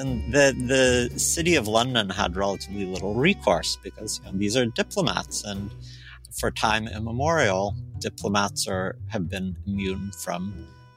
And 0.00 0.32
the, 0.32 0.52
the 0.52 1.18
city 1.18 1.58
of 1.58 1.66
London 1.66 2.10
had 2.10 2.36
relatively 2.36 2.84
little 2.86 3.14
recourse 3.14 3.78
because 3.82 4.20
you 4.20 4.30
know, 4.30 4.38
these 4.38 4.58
are 4.58 4.66
diplomats 4.66 5.44
and 5.44 5.70
for 6.40 6.50
time 6.50 6.88
immemorial, 6.96 7.74
diplomats 8.00 8.68
are, 8.68 8.94
have 9.10 9.24
been 9.24 9.56
immune 9.66 10.10
from 10.24 10.52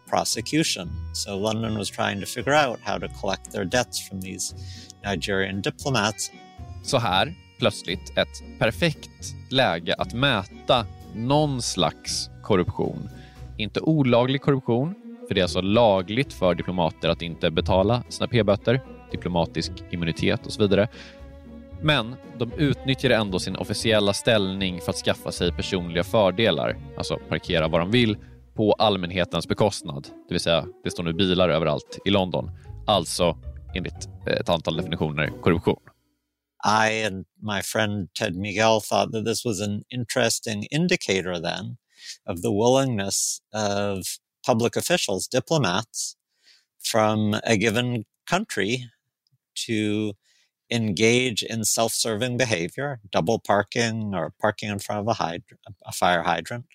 prosecution. 0.08 0.90
So 1.14 1.38
London 1.38 1.78
was 1.78 1.90
trying 1.90 2.20
to 2.20 2.26
figure 2.26 2.54
out 2.54 2.80
how 2.84 2.98
to 2.98 3.08
collect 3.08 3.52
their 3.52 3.66
debts 3.66 4.08
from 4.08 4.22
these 4.22 4.54
Nigerian 5.04 5.62
diplomats. 5.62 6.32
Så 6.84 6.98
här 6.98 7.34
plötsligt 7.64 8.18
ett 8.18 8.60
perfekt 8.60 9.36
läge 9.50 9.96
att 9.98 10.14
mäta 10.14 10.86
någon 11.16 11.62
slags 11.62 12.30
korruption. 12.42 13.10
Inte 13.58 13.80
olaglig 13.82 14.42
korruption, 14.42 14.96
för 15.28 15.36
det 15.36 15.42
är 15.42 15.44
alltså 15.44 15.62
lagligt 15.62 16.34
för 16.34 16.56
diplomater 16.56 17.10
att 17.10 17.22
inte 17.22 17.52
betala 17.52 18.04
sina 18.10 18.28
p-böter, 18.28 18.82
diplomatisk 19.12 19.72
immunitet 19.92 20.46
och 20.46 20.52
så 20.52 20.62
vidare. 20.62 20.88
Men 21.82 22.16
de 22.38 22.52
utnyttjar 22.58 23.10
ändå 23.10 23.40
sin 23.40 23.56
officiella 23.56 24.14
ställning 24.14 24.82
för 24.82 24.90
att 24.90 24.98
skaffa 24.98 25.32
sig 25.32 25.52
personliga 25.52 26.04
fördelar, 26.04 26.78
alltså 26.98 27.20
parkera 27.30 27.68
var 27.68 27.80
de 27.80 27.92
vill, 27.92 28.18
på 28.54 28.74
allmänhetens 28.74 29.48
bekostnad. 29.48 30.08
Det 30.28 30.34
vill 30.34 30.42
säga, 30.42 30.66
det 30.84 30.92
står 30.92 31.04
nu 31.04 31.14
bilar 31.14 31.50
överallt 31.50 32.00
i 32.06 32.10
London. 32.10 32.52
Alltså, 32.88 33.38
enligt 33.76 34.10
eh, 34.28 34.34
ett 34.34 34.50
antal 34.50 34.78
definitioner, 34.78 35.32
korruption. 35.42 35.93
I 36.64 36.88
and 36.90 37.26
my 37.42 37.62
friend 37.62 38.10
Ted 38.16 38.36
Miguel 38.36 38.80
thought 38.80 39.12
that 39.12 39.26
this 39.26 39.44
was 39.44 39.60
an 39.60 39.84
interesting 39.92 40.64
indicator 40.72 41.40
then 41.40 41.78
of 42.26 42.42
the 42.42 42.52
willingness 42.52 43.42
of 43.54 44.18
public 44.46 44.76
officials, 44.76 45.28
diplomats 45.28 46.16
from 46.80 47.36
a 47.44 47.58
given 47.58 48.06
country 48.28 48.90
to 49.56 50.14
engage 50.72 51.44
in 51.44 51.64
self-serving 51.64 52.38
behavior, 52.38 53.00
double 53.12 53.40
parking 53.40 54.16
or 54.16 54.34
parking 54.42 54.70
in 54.70 54.80
front 54.80 55.08
of 55.08 55.20
a, 55.20 55.40
a 55.86 55.92
fire 55.92 56.24
hydrant 56.24 56.66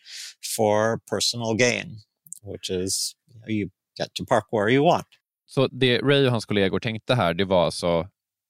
for 0.42 1.00
personal 1.06 1.54
gain, 1.54 1.98
which 2.42 2.70
is 2.70 3.16
you, 3.26 3.40
know, 3.40 3.46
you 3.48 3.70
get 3.96 4.14
to 4.14 4.24
park 4.24 4.44
where 4.50 4.68
you 4.68 4.82
want. 4.82 5.06
Så 5.46 5.68
det 5.70 5.98
Ray 5.98 6.26
och 6.26 6.30
hans 6.30 6.44
kollegor 6.44 6.80
tänkte 6.80 7.14
här, 7.14 7.34
det 7.34 7.44
var 7.44 7.64
alltså 7.64 8.08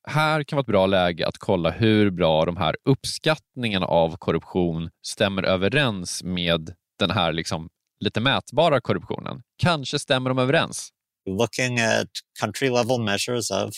här 0.09 0.45
kan 0.45 0.57
vara 0.57 0.61
ett 0.61 0.67
bra 0.67 0.87
läge 0.87 1.27
att 1.27 1.39
kolla 1.39 1.71
hur 1.71 2.11
bra 2.11 2.45
de 2.45 2.57
här 2.57 2.77
uppskattningarna 2.85 3.87
av 3.87 4.17
korruption 4.17 4.91
stämmer 5.07 5.43
överens 5.43 6.23
med 6.23 6.75
den 6.99 7.11
här 7.11 7.33
liksom 7.33 7.69
lite 8.01 8.21
mätbara 8.21 8.81
korruptionen. 8.81 9.43
Kanske 9.57 9.99
stämmer 9.99 10.31
de 10.31 10.39
överens. 10.39 10.89
Looking 11.27 11.79
at 11.81 12.09
country 12.41 12.71
level 12.71 13.01
measures 13.01 13.51
of 13.51 13.71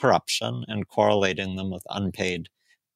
corruption 0.00 0.64
and 0.68 0.88
correlating 0.88 1.56
them 1.56 1.70
with 1.70 1.84
unpaid 1.96 2.46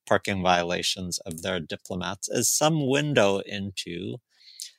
parking 0.08 0.42
violations 0.42 1.18
of 1.18 1.42
their 1.42 1.60
diplomats 1.60 2.28
is 2.28 2.48
some 2.48 2.86
window 2.86 3.40
into 3.46 4.18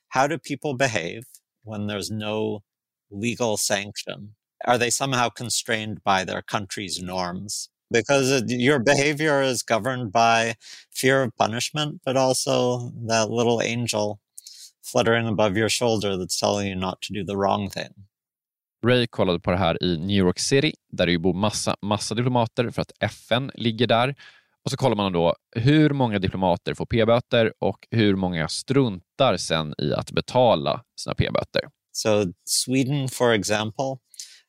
how 0.10 0.28
do 0.28 0.38
people 0.38 0.74
behave 0.74 1.24
when 1.64 1.88
there's 1.88 2.12
no 2.12 2.64
legal 3.12 3.58
sanction? 3.58 4.36
Are 4.66 4.78
they 4.78 4.90
somehow 4.90 5.30
constrained 5.30 6.04
by 6.04 6.26
their 6.26 6.42
country's 6.42 7.02
norms? 7.02 7.70
Because 7.90 8.44
your 8.48 8.80
behavior 8.80 9.42
is 9.42 9.64
governed 9.64 10.12
by 10.12 10.56
fear 10.92 11.24
of 11.24 11.36
punishment, 11.36 12.02
but 12.06 12.16
also 12.18 12.92
that 13.08 13.30
little 13.30 13.62
angel 13.62 14.20
fluttering 14.92 15.28
above 15.28 15.58
your 15.58 15.70
shoulder 15.70 16.18
that's 16.18 16.40
telling 16.40 16.68
you 16.68 16.76
not 16.76 17.02
to 17.02 17.14
do 17.14 17.24
the 17.24 17.36
wrong 17.36 17.70
thing. 17.70 17.94
Ray 18.86 19.08
kollade 19.08 19.40
på 19.40 19.52
det 19.52 19.58
här 19.58 19.84
i 19.84 19.98
New 19.98 20.18
York 20.18 20.40
City 20.40 20.74
där 20.92 21.08
det 21.08 21.18
bor 21.18 21.34
massa, 21.34 21.76
massa 21.82 22.16
diplomater 22.16 22.70
för 22.70 22.82
att 22.82 22.92
FN 23.00 23.52
ligger 23.54 23.88
där. 23.88 24.16
Och 24.66 24.72
så 24.72 24.78
kollar 24.78 24.96
man 24.96 25.14
då 25.14 25.36
hur 25.56 25.90
många 25.90 26.20
diplomater 26.20 26.74
får 26.74 26.86
p-böter 26.86 27.54
och 27.60 27.88
hur 27.92 28.16
många 28.16 28.48
struntar 28.48 29.38
sen 29.38 29.74
i 29.78 29.94
att 29.94 30.12
betala 30.12 30.84
sina 31.02 31.16
p-böter. 31.16 31.62
So 31.92 32.34
Sweden, 32.46 33.10
for 33.10 33.34
example, 33.34 33.98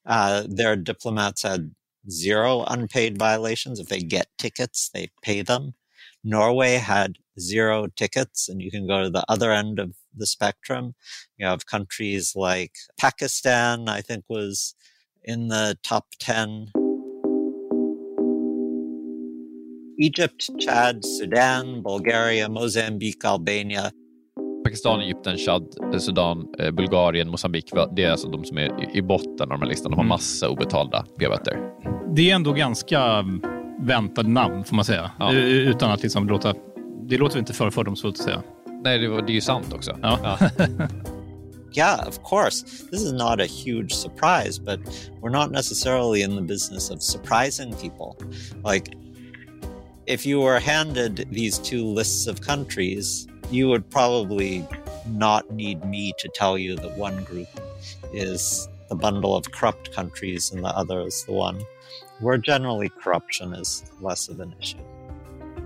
uh, 0.08 0.56
their 0.56 0.76
diplomats 0.76 1.44
had 1.44 1.74
zero 2.08 2.64
unpaid 2.68 3.18
violations. 3.18 3.80
If 3.80 3.88
they 3.88 4.00
get 4.00 4.28
tickets, 4.38 4.90
they 4.92 5.10
pay 5.22 5.42
them. 5.42 5.74
Norway 6.22 6.74
had 6.74 7.16
zero 7.38 7.86
tickets 7.96 8.48
and 8.48 8.60
you 8.60 8.70
can 8.70 8.86
go 8.86 9.02
to 9.02 9.10
the 9.10 9.24
other 9.28 9.52
end 9.52 9.78
of 9.78 9.94
the 10.14 10.26
spectrum. 10.26 10.94
You 11.38 11.46
have 11.46 11.66
countries 11.66 12.34
like 12.36 12.72
Pakistan, 12.98 13.88
I 13.88 14.00
think 14.00 14.24
was 14.28 14.74
in 15.22 15.48
the 15.48 15.78
top 15.82 16.06
10. 16.18 16.68
Egypt, 19.98 20.48
Chad, 20.58 21.04
Sudan, 21.04 21.82
Bulgaria, 21.82 22.48
Mozambique, 22.48 23.24
Albania. 23.24 23.92
Pakistan, 24.70 25.00
Egypten, 25.00 25.36
Chad, 25.38 25.62
Sudan, 25.98 26.46
eh, 26.58 26.70
Bulgarien, 26.70 27.28
Mosambik. 27.30 27.70
Det 27.96 28.04
är 28.04 28.10
alltså 28.10 28.28
de 28.28 28.44
som 28.44 28.58
är 28.58 28.96
i 28.96 29.02
botten 29.02 29.40
av 29.40 29.48
de 29.48 29.60
här 29.62 29.68
listan. 29.68 29.90
De 29.90 29.96
har 29.98 30.04
massa 30.04 30.48
obetalda 30.48 31.06
p-böter. 31.18 31.58
Det 32.14 32.30
är 32.30 32.34
ändå 32.34 32.52
ganska 32.52 33.24
väntade 33.80 34.28
namn 34.28 34.64
får 34.64 34.76
man 34.76 34.84
säga. 34.84 35.10
Ja. 35.18 35.32
Utan 35.32 35.90
att 35.90 36.02
liksom 36.02 36.28
låta... 36.28 36.54
Det 37.08 37.18
låter 37.18 37.38
inte 37.38 37.52
för 37.52 37.70
fördomsfullt 37.70 38.18
att 38.18 38.24
säga. 38.24 38.42
Nej, 38.84 38.98
det, 38.98 39.08
var- 39.08 39.22
det 39.22 39.32
är 39.32 39.34
ju 39.34 39.40
sant 39.40 39.72
också. 39.74 39.98
Ja. 40.02 40.38
Yeah, 41.76 42.08
of 42.08 42.18
course. 42.24 42.64
This 42.90 43.02
is 43.02 43.12
not 43.12 43.40
a 43.40 43.46
huge 43.64 43.92
surprise, 43.92 44.58
but 44.58 44.80
we're 45.22 45.30
not 45.30 45.52
necessarily 45.52 46.22
in 46.22 46.34
the 46.36 46.42
business 46.42 46.90
of 46.90 47.00
surprising 47.00 47.72
people. 47.72 48.16
Like, 48.72 48.96
if 50.06 50.26
you 50.26 50.40
were 50.40 50.58
handed 50.58 51.28
these 51.30 51.58
two 51.62 51.84
lists 51.84 52.26
of 52.26 52.40
countries, 52.40 53.28
you 53.50 53.68
would 53.68 53.90
probably 53.90 54.64
not 55.06 55.50
need 55.50 55.84
me 55.84 56.12
to 56.18 56.28
tell 56.34 56.58
you 56.58 56.76
that 56.76 56.98
one 56.98 57.24
group 57.24 57.48
is 58.12 58.68
the 58.88 58.94
bundle 58.94 59.36
of 59.36 59.50
corrupt 59.52 59.94
countries 59.94 60.52
and 60.52 60.64
the 60.64 60.68
other 60.68 61.06
is 61.06 61.24
the 61.24 61.32
one 61.32 61.58
where 62.20 62.38
generally 62.38 62.90
corruption 63.02 63.54
is 63.54 63.84
less 64.00 64.28
of 64.28 64.40
an 64.40 64.54
issue. 64.60 64.78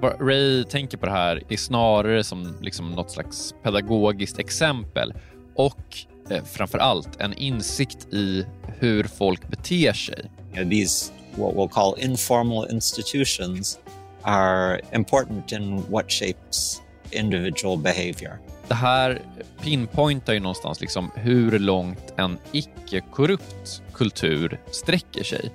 Vad 0.00 0.20
Ray 0.20 0.64
tänker 0.64 0.98
på 0.98 1.06
det 1.06 1.12
här 1.12 1.42
är 1.48 1.56
snarare 1.56 2.24
som 2.24 2.56
liksom 2.60 2.90
något 2.90 3.10
slags 3.10 3.54
pedagogiskt 3.62 4.38
exempel 4.38 5.14
och 5.54 5.96
eh, 6.30 6.44
framför 6.44 6.78
allt 6.78 7.20
en 7.20 7.34
insikt 7.34 8.14
i 8.14 8.46
hur 8.78 9.04
folk 9.04 9.48
beter 9.48 9.92
sig. 9.92 10.30
you 10.54 10.62
know, 10.62 10.70
these 10.70 11.12
what 11.36 11.54
we'll 11.54 11.68
call 11.68 11.94
informal 11.94 12.64
institutions 12.70 13.78
are 14.22 14.80
important 14.92 15.52
in 15.52 15.82
what 15.90 16.10
shapes 16.10 16.80
individual 17.14 17.78
behavior. 17.78 18.38
Det 18.68 18.74
här 18.74 19.22
pinpointar 19.62 20.32
ju 20.32 20.40
någonstans 20.40 20.80
liksom 20.80 21.10
hur 21.14 21.58
långt 21.58 22.14
en 22.16 22.38
icke-korrupt 22.52 23.82
kultur 23.92 24.60
sträcker 24.70 25.24
sig. 25.24 25.50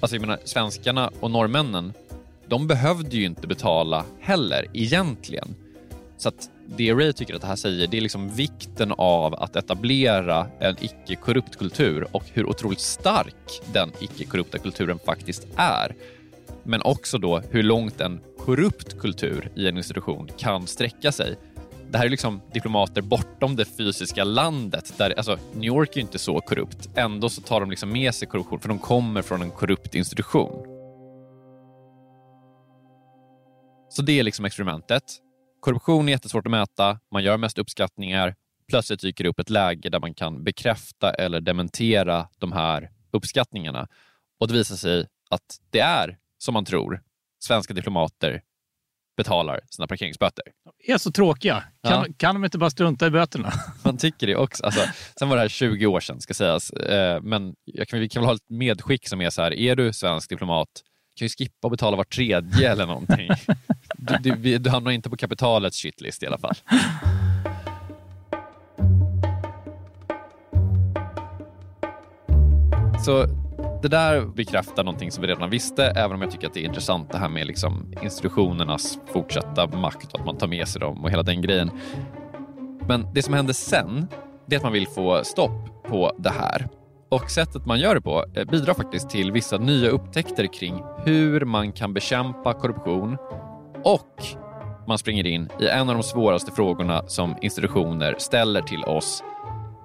Alltså 0.00 0.16
jag 0.16 0.20
menar, 0.20 0.38
svenskarna 0.44 1.10
och 1.20 1.30
norrmännen, 1.30 1.92
de 2.48 2.66
behövde 2.66 3.16
ju 3.16 3.24
inte 3.24 3.46
betala 3.46 4.04
heller 4.20 4.66
egentligen. 4.72 5.54
Så 6.16 6.28
att 6.28 6.50
det 6.76 6.92
Ray 6.92 7.12
tycker 7.12 7.34
att 7.34 7.40
det 7.40 7.46
här 7.46 7.56
säger, 7.56 7.86
det 7.86 7.96
är 7.96 8.00
liksom 8.00 8.28
vikten 8.28 8.92
av 8.98 9.34
att 9.34 9.56
etablera 9.56 10.46
en 10.60 10.76
icke-korrupt 10.80 11.56
kultur 11.56 12.06
och 12.12 12.24
hur 12.32 12.46
otroligt 12.46 12.80
stark 12.80 13.62
den 13.72 13.92
icke-korrupta 14.00 14.58
kulturen 14.58 14.98
faktiskt 15.06 15.46
är. 15.56 15.94
Men 16.68 16.82
också 16.82 17.18
då 17.18 17.38
hur 17.38 17.62
långt 17.62 18.00
en 18.00 18.20
korrupt 18.38 18.98
kultur 18.98 19.52
i 19.56 19.68
en 19.68 19.76
institution 19.76 20.28
kan 20.36 20.66
sträcka 20.66 21.12
sig. 21.12 21.38
Det 21.90 21.98
här 21.98 22.06
är 22.06 22.10
liksom 22.10 22.40
diplomater 22.52 23.02
bortom 23.02 23.56
det 23.56 23.64
fysiska 23.64 24.24
landet. 24.24 24.94
Där, 24.98 25.14
alltså, 25.16 25.38
New 25.54 25.64
York 25.64 25.90
är 25.90 25.96
ju 25.96 26.00
inte 26.00 26.18
så 26.18 26.40
korrupt. 26.40 26.88
Ändå 26.94 27.28
så 27.28 27.40
tar 27.40 27.60
de 27.60 27.70
liksom 27.70 27.92
med 27.92 28.14
sig 28.14 28.28
korruption 28.28 28.60
för 28.60 28.68
de 28.68 28.78
kommer 28.78 29.22
från 29.22 29.42
en 29.42 29.50
korrupt 29.50 29.94
institution. 29.94 30.66
Så 33.88 34.02
det 34.02 34.18
är 34.18 34.22
liksom 34.22 34.44
experimentet. 34.44 35.04
Korruption 35.60 36.08
är 36.08 36.12
jättesvårt 36.12 36.46
att 36.46 36.50
mäta, 36.50 36.98
man 37.12 37.22
gör 37.22 37.36
mest 37.36 37.58
uppskattningar. 37.58 38.34
Plötsligt 38.68 39.00
dyker 39.00 39.24
det 39.24 39.30
upp 39.30 39.40
ett 39.40 39.50
läge 39.50 39.90
där 39.90 40.00
man 40.00 40.14
kan 40.14 40.44
bekräfta 40.44 41.10
eller 41.10 41.40
dementera 41.40 42.28
de 42.38 42.52
här 42.52 42.90
uppskattningarna. 43.10 43.88
Och 44.40 44.48
det 44.48 44.54
visar 44.54 44.76
sig 44.76 45.06
att 45.30 45.56
det 45.70 45.80
är 45.80 46.18
som 46.38 46.54
man 46.54 46.64
tror. 46.64 47.00
Svenska 47.40 47.74
diplomater 47.74 48.40
betalar 49.16 49.60
sina 49.70 49.86
parkeringsböter. 49.86 50.44
är 50.86 50.98
så 50.98 51.12
tråkiga. 51.12 51.64
Kan, 51.82 51.92
Ja. 51.92 52.06
kan 52.16 52.34
de 52.34 52.44
inte 52.44 52.58
bara 52.58 52.70
strunta 52.70 53.06
i 53.06 53.10
böterna? 53.10 53.52
Man 53.84 53.96
tycker 53.96 54.26
det 54.26 54.36
också. 54.36 54.64
Alltså, 54.64 54.80
sen 55.18 55.28
var 55.28 55.36
det 55.36 55.42
här 55.42 55.48
20 55.48 55.86
år 55.86 56.00
sedan, 56.00 56.20
ska 56.20 56.34
sägas. 56.34 56.70
Eh, 56.70 57.22
men 57.22 57.54
kan, 57.88 58.00
vi 58.00 58.08
kan 58.08 58.22
väl 58.22 58.28
ha 58.28 58.34
ett 58.34 58.50
medskick 58.50 59.08
som 59.08 59.20
är 59.20 59.30
så 59.30 59.42
här, 59.42 59.54
är 59.54 59.76
du 59.76 59.92
svensk 59.92 60.30
diplomat, 60.30 60.68
kan 61.18 61.24
ju 61.24 61.28
skippa 61.28 61.66
att 61.66 61.70
betala 61.70 61.96
var 61.96 62.04
tredje 62.04 62.70
eller 62.72 62.86
någonting. 62.86 63.30
Du, 64.20 64.30
du, 64.30 64.58
du 64.58 64.70
hamnar 64.70 64.90
inte 64.90 65.10
på 65.10 65.16
kapitalets 65.16 65.76
shitlist 65.82 66.22
i 66.22 66.26
alla 66.26 66.38
fall. 66.38 66.54
Så 73.04 73.26
det 73.82 73.88
där 73.88 74.26
bekräftar 74.26 74.84
någonting 74.84 75.10
som 75.10 75.22
vi 75.22 75.28
redan 75.28 75.50
visste, 75.50 75.84
även 75.84 76.12
om 76.12 76.22
jag 76.22 76.30
tycker 76.30 76.46
att 76.46 76.54
det 76.54 76.60
är 76.60 76.64
intressant 76.64 77.12
det 77.12 77.18
här 77.18 77.28
med 77.28 77.46
liksom 77.46 77.94
institutionernas 78.02 78.98
fortsatta 79.12 79.66
makt 79.66 80.12
och 80.12 80.20
att 80.20 80.26
man 80.26 80.36
tar 80.36 80.46
med 80.46 80.68
sig 80.68 80.80
dem 80.80 81.04
och 81.04 81.10
hela 81.10 81.22
den 81.22 81.42
grejen. 81.42 81.70
Men 82.88 83.06
det 83.14 83.22
som 83.22 83.34
händer 83.34 83.52
sen, 83.52 84.06
det 84.46 84.54
är 84.54 84.58
att 84.58 84.62
man 84.62 84.72
vill 84.72 84.88
få 84.88 85.24
stopp 85.24 85.82
på 85.84 86.12
det 86.18 86.30
här. 86.30 86.68
Och 87.08 87.30
sättet 87.30 87.66
man 87.66 87.80
gör 87.80 87.94
det 87.94 88.00
på 88.00 88.24
eh, 88.34 88.44
bidrar 88.44 88.74
faktiskt 88.74 89.10
till 89.10 89.32
vissa 89.32 89.58
nya 89.58 89.90
upptäckter 89.90 90.46
kring 90.46 90.82
hur 91.04 91.44
man 91.44 91.72
kan 91.72 91.94
bekämpa 91.94 92.52
korruption 92.54 93.16
och 93.84 94.22
man 94.88 94.98
springer 94.98 95.26
in 95.26 95.48
i 95.60 95.68
en 95.68 95.88
av 95.88 95.94
de 95.94 96.02
svåraste 96.02 96.52
frågorna 96.52 97.06
som 97.06 97.36
institutioner 97.42 98.14
ställer 98.18 98.62
till 98.62 98.84
oss. 98.84 99.22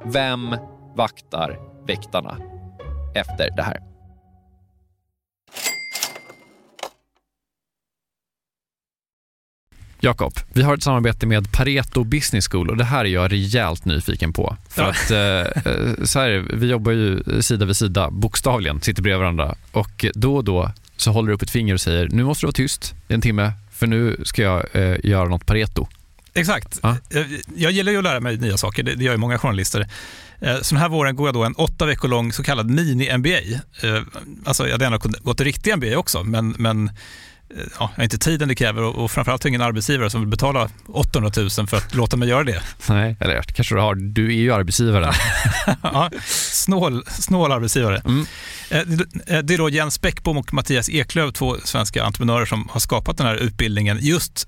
Vem 0.05 0.55
vaktar 0.95 1.59
väktarna 1.87 2.52
efter 3.15 3.49
det 3.55 3.63
här? 3.63 3.77
Jakob, 9.99 10.33
vi 10.53 10.61
har 10.63 10.73
ett 10.73 10.83
samarbete 10.83 11.25
med 11.27 11.51
Pareto 11.51 12.03
Business 12.03 12.47
School 12.47 12.69
och 12.69 12.77
det 12.77 12.83
här 12.83 13.05
är 13.05 13.09
jag 13.09 13.31
rejält 13.31 13.85
nyfiken 13.85 14.33
på. 14.33 14.57
För 14.69 14.81
Ja. 14.81 14.89
att 14.89 15.11
eh, 15.11 15.71
eh, 15.73 16.03
så 16.03 16.19
här, 16.19 16.47
vi 16.53 16.67
jobbar 16.67 16.91
ju 16.91 17.23
sida 17.41 17.65
vid 17.65 17.77
sida, 17.77 18.09
bokstavligen, 18.11 18.81
sitter 18.81 19.01
bredvid 19.01 19.19
varandra 19.19 19.55
och 19.71 20.05
då 20.13 20.35
och 20.35 20.43
då 20.43 20.71
så 20.97 21.11
håller 21.11 21.27
du 21.27 21.33
upp 21.33 21.41
ett 21.41 21.49
finger 21.49 21.73
och 21.73 21.81
säger 21.81 22.09
nu 22.09 22.23
måste 22.23 22.43
du 22.43 22.47
vara 22.47 22.51
tyst 22.53 22.93
i 23.07 23.13
en 23.13 23.21
timme 23.21 23.51
för 23.71 23.87
nu 23.87 24.17
ska 24.23 24.41
jag 24.41 24.65
eh, 24.75 24.97
göra 25.03 25.29
något 25.29 25.45
Pareto. 25.45 25.87
Exakt. 26.35 26.79
Ja. 26.83 26.97
Jag, 27.09 27.25
jag 27.55 27.71
gillar 27.71 27.91
ju 27.91 27.97
att 27.97 28.03
lära 28.03 28.19
mig 28.19 28.37
nya 28.37 28.57
saker, 28.57 28.83
det, 28.83 29.03
gör 29.03 29.11
ju 29.11 29.17
många 29.17 29.39
journalister. 29.39 29.87
Eh, 30.41 30.55
Så 30.61 30.75
den 30.75 30.81
här 30.81 30.89
våren 30.89 31.15
går 31.15 31.27
jag 31.27 31.33
då 31.33 31.43
en 31.43 31.53
åtta 31.55 31.85
veckor 31.85 32.07
lång 32.07 32.33
så 32.33 32.43
kallad 32.43 32.69
mini-MBA. 32.71 33.53
Eh, 33.83 34.01
Alltså 34.45 34.63
jag 34.65 34.71
hade 34.71 34.83
gärna 34.85 34.97
gått 34.97 35.37
till 35.37 35.45
riktig 35.45 35.77
MBA 35.77 35.97
också, 35.97 36.23
men, 36.23 36.55
men 36.57 36.87
eh, 36.87 36.93
ja, 37.79 37.89
jag 37.93 37.97
har 37.97 38.03
inte 38.03 38.17
tiden 38.17 38.47
det 38.47 38.55
kräver 38.55 38.81
och, 38.83 39.03
och 39.03 39.11
framförallt 39.11 39.43
har 39.43 39.47
ingen 39.49 39.61
arbetsgivare 39.61 40.09
som 40.09 40.21
vill 40.21 40.29
betala 40.29 40.69
800 40.87 41.31
000 41.37 41.49
för 41.67 41.77
att 41.77 41.95
låta 41.95 42.17
mig 42.17 42.29
göra 42.29 42.43
det. 42.43 42.61
Nej, 42.89 43.15
eller 43.19 43.41
kanske 43.41 43.75
du 43.75 43.81
har, 43.81 43.95
du 43.95 44.27
är 44.27 44.37
ju 44.41 44.53
arbetsgivare. 44.53 45.11
ja, 45.83 46.09
snål, 46.25 47.03
snål 47.07 47.51
arbetsgivare. 47.51 48.01
Mm. 48.05 48.25
Eh, 48.69 48.81
det- 48.85 49.41
Det 49.41 49.53
är 49.53 49.57
då 49.57 49.69
Jens 49.69 50.01
Bäckbom 50.01 50.37
och 50.37 50.53
Mattias 50.53 50.89
Eklöf, 50.89 51.33
två 51.33 51.57
svenska 51.63 52.03
entreprenörer 52.03 52.45
som 52.45 52.67
har 52.71 52.79
skapat 52.79 53.17
den 53.17 53.27
här 53.27 53.35
utbildningen 53.35 53.97
just 54.01 54.47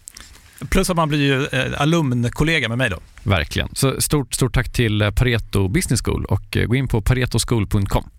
Plus 0.69 0.89
att 0.89 0.95
man 0.95 1.09
blir 1.09 1.19
ju 1.19 1.45
eh, 1.45 1.81
alumnkollega 1.81 2.69
med 2.69 2.77
mig 2.77 2.89
då. 2.89 2.97
Verkligen. 3.23 3.69
Så 3.73 4.01
stort, 4.01 4.33
stort 4.33 4.53
tack 4.53 4.73
till 4.73 5.11
Pareto 5.15 5.67
Business 5.67 6.01
School 6.01 6.25
och 6.25 6.57
gå 6.67 6.75
in 6.75 6.87
på 6.87 7.01
paretoschool.com. 7.01 8.09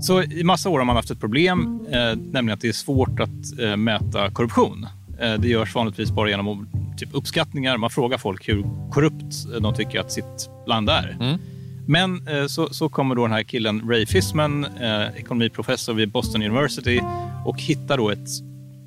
Så 0.00 0.22
i 0.22 0.44
massa 0.44 0.68
år 0.68 0.78
har 0.78 0.84
man 0.84 0.96
haft 0.96 1.10
ett 1.10 1.20
problem, 1.20 1.86
eh, 1.92 2.16
nämligen 2.16 2.50
att 2.50 2.60
det 2.60 2.68
är 2.68 2.72
svårt 2.72 3.20
att 3.20 3.58
eh, 3.60 3.76
mäta 3.76 4.30
korruption. 4.30 4.86
Eh, 5.20 5.34
det 5.34 5.48
görs 5.48 5.74
vanligtvis 5.74 6.10
bara 6.10 6.28
genom 6.30 6.68
typ, 6.96 7.08
uppskattningar. 7.12 7.76
Man 7.76 7.90
frågar 7.90 8.18
folk 8.18 8.48
hur 8.48 8.64
korrupt 8.90 9.60
de 9.60 9.74
tycker 9.74 10.00
att 10.00 10.12
sitt 10.12 10.50
land 10.66 10.90
är. 10.90 11.16
Mm. 11.20 11.38
Men 11.90 12.28
eh, 12.28 12.46
så, 12.46 12.68
så, 12.70 12.88
kommer 12.88 13.14
då 13.14 13.22
den 13.22 13.32
här 13.32 13.42
killen 13.42 13.88
Ray 13.88 14.06
Fisman, 14.06 14.64
eh, 14.64 15.16
ekonomiprofessor 15.16 15.94
vid 15.94 16.10
Boston 16.10 16.42
University 16.42 17.00
och 17.44 17.60
hittar 17.60 17.96
då 17.96 18.10
ett 18.10 18.28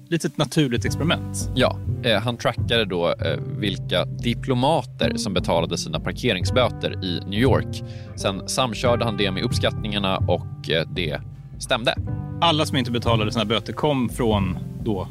litet 0.10 0.38
naturligt 0.38 0.86
experiment. 0.86 1.50
Ja, 1.56 1.78
eh, 2.04 2.22
han 2.22 2.38
trackade 2.38 2.86
då 2.86 3.08
eh, 3.08 3.40
vilka 3.58 4.06
diplomater 4.06 5.18
som 5.18 5.34
betalade 5.34 5.78
sina 5.78 6.00
parkeringsböter 6.00 7.06
i 7.06 7.22
New 7.28 7.40
York. 7.40 7.84
Sen 8.16 8.50
samkörde 8.50 9.06
han 9.06 9.18
det 9.18 9.32
med 9.32 9.44
uppskattningarna 9.44 10.18
och 10.18 10.70
eh, 10.70 10.88
det 10.96 11.22
stämde. 11.60 11.96
Alla 12.42 12.66
som 12.66 12.78
inte 12.78 12.92
betalade 12.92 13.32
sina 13.32 13.46
böter 13.46 13.74
kom 13.74 14.10
från 14.10 14.58
då 14.84 15.08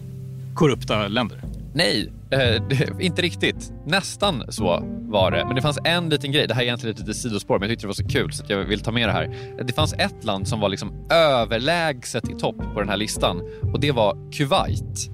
korrupta 0.54 1.08
länder? 1.08 1.51
Nej, 1.74 2.12
eh, 2.30 2.62
inte 3.00 3.22
riktigt. 3.22 3.72
Nästan 3.86 4.44
så 4.48 4.64
var 5.08 5.30
det. 5.30 5.44
Men 5.44 5.54
det 5.54 5.62
fanns 5.62 5.78
en 5.84 6.08
liten 6.08 6.32
grej. 6.32 6.46
Det 6.46 6.54
här 6.54 6.60
är 6.60 6.66
egentligen 6.66 6.94
ett 6.94 7.00
litet 7.00 7.16
sidospår, 7.16 7.58
men 7.58 7.68
jag 7.68 7.70
tyckte 7.70 7.84
det 7.84 7.88
var 7.88 7.94
så 7.94 8.08
kul 8.08 8.32
så 8.32 8.44
jag 8.48 8.64
vill 8.64 8.80
ta 8.80 8.92
med 8.92 9.08
det 9.08 9.12
här. 9.12 9.54
Det 9.64 9.72
fanns 9.72 9.92
ett 9.92 10.24
land 10.24 10.48
som 10.48 10.60
var 10.60 10.68
liksom 10.68 11.06
överlägset 11.10 12.30
i 12.30 12.34
topp 12.34 12.56
på 12.74 12.80
den 12.80 12.88
här 12.88 12.96
listan 12.96 13.40
och 13.72 13.80
det 13.80 13.92
var 13.92 14.32
Kuwait. 14.32 15.10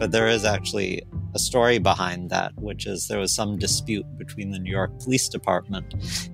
But 0.00 0.12
there 0.12 0.34
is 0.34 0.44
actually 0.44 1.02
a 1.34 1.38
story 1.38 1.78
behind 1.78 2.30
that, 2.30 2.52
which 2.56 2.86
is 2.86 3.08
there 3.08 3.20
was 3.20 3.34
some 3.34 3.58
dispute 3.58 4.06
between 4.18 4.52
the 4.52 4.58
New 4.58 4.72
York 4.72 4.90
Police 5.04 5.28
Department 5.28 5.86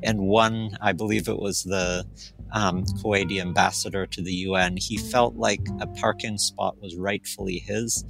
and 0.06 0.20
one, 0.20 0.76
I 0.80 0.92
believe 0.92 1.28
it 1.28 1.38
was 1.38 1.62
the 1.62 2.04
um, 2.52 2.84
Kuwaiti 2.84 3.40
ambassador 3.40 4.06
to 4.06 4.22
the 4.22 4.32
UN, 4.32 4.76
he 4.76 4.96
felt 4.96 5.36
like 5.36 5.60
a 5.80 5.86
parking 5.86 6.38
spot 6.38 6.80
was 6.80 6.96
rightfully 6.96 7.58
his. 7.58 8.04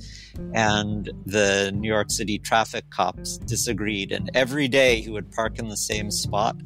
And 0.55 1.11
the 1.27 1.73
New 1.75 1.89
York 1.89 2.11
City 2.11 2.39
traffic 2.39 2.89
cops 2.91 3.39
disagreed. 3.39 4.13
And 4.13 4.31
every 4.35 4.69
day 4.69 5.01
he 5.01 5.11
would 5.11 5.31
park 5.33 5.59
in 5.59 5.69
the 5.69 5.77
same 5.77 6.11
spot. 6.11 6.57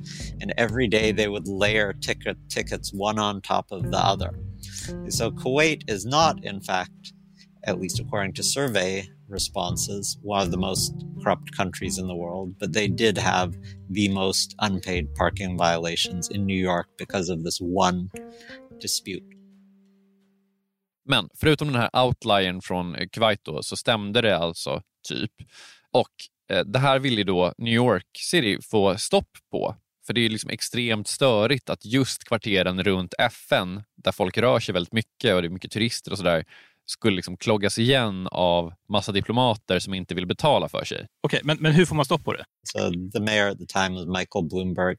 And 0.40 0.52
every 0.56 0.88
day 0.88 1.12
they 1.12 1.28
would 1.28 1.48
layer 1.48 1.92
ticket, 1.92 2.36
tickets 2.48 2.92
one 2.92 3.18
on 3.18 3.40
top 3.40 3.70
of 3.70 3.90
the 3.90 3.98
other. 3.98 4.34
So 5.08 5.30
Kuwait 5.30 5.88
is 5.88 6.04
not, 6.04 6.44
in 6.44 6.60
fact, 6.60 7.12
at 7.64 7.80
least 7.80 8.00
according 8.00 8.34
to 8.34 8.42
survey 8.42 9.08
responses, 9.28 10.18
one 10.22 10.42
of 10.42 10.50
the 10.50 10.58
most 10.58 10.92
corrupt 11.22 11.56
countries 11.56 11.98
in 11.98 12.06
the 12.06 12.14
world, 12.14 12.58
but 12.58 12.72
they 12.72 12.88
did 12.88 13.18
have 13.18 13.54
the 13.90 14.08
most 14.08 14.54
unpaid 14.58 15.14
parking 15.14 15.58
violations 15.58 16.30
in 16.30 16.46
New 16.46 16.60
York 16.60 16.86
because 16.98 17.32
of 17.32 17.44
this 17.44 17.60
one 17.60 18.10
dispute. 18.80 19.24
Men 21.04 21.28
förutom 21.34 21.72
den 21.72 21.76
här 21.82 22.04
outliern 22.04 22.62
från 22.62 22.94
eh, 22.94 23.08
Kuwait 23.08 23.44
då, 23.44 23.62
så 23.62 23.76
stämde 23.76 24.20
det 24.20 24.36
alltså 24.36 24.82
typ. 25.08 25.32
Och 25.92 26.10
eh, 26.50 26.64
det 26.64 26.78
här 26.78 26.98
ville 26.98 27.24
då 27.24 27.54
New 27.58 27.74
York 27.74 28.06
City 28.18 28.58
få 28.62 28.96
stopp 28.98 29.30
på. 29.50 29.76
För 30.06 30.12
det 30.12 30.20
är 30.20 30.28
liksom 30.28 30.50
extremt 30.50 31.08
störigt 31.08 31.70
att 31.70 31.84
just 31.84 32.24
kvarteren 32.24 32.82
runt 32.82 33.14
FN, 33.18 33.82
där 33.96 34.12
folk 34.12 34.38
rör 34.38 34.60
sig 34.60 34.72
väldigt 34.72 34.92
mycket 34.92 35.34
och 35.34 35.42
det 35.42 35.48
är 35.48 35.50
mycket 35.50 35.70
turister 35.70 36.10
och 36.10 36.18
sådär, 36.18 36.44
skulle 36.86 37.16
liksom 37.16 37.36
kloggas 37.36 37.78
igen 37.78 38.28
av 38.30 38.72
massa 38.88 39.12
diplomater 39.12 39.78
som 39.78 39.94
inte 39.94 40.14
vill 40.14 40.26
betala 40.26 40.68
för 40.68 40.84
sig. 40.84 40.96
Okej, 40.96 41.08
okay, 41.38 41.40
men, 41.44 41.56
men 41.60 41.72
hur 41.72 41.84
får 41.84 41.94
man 41.96 42.04
stopp 42.04 42.24
på 42.24 42.32
det? 42.32 42.44
So 42.72 42.90
the 43.12 43.20
mayor 43.20 43.48
at 43.48 43.58
the 43.58 43.66
time 43.66 43.94
was 43.94 44.06
Michael 44.06 44.48
Bloomberg. 44.48 44.96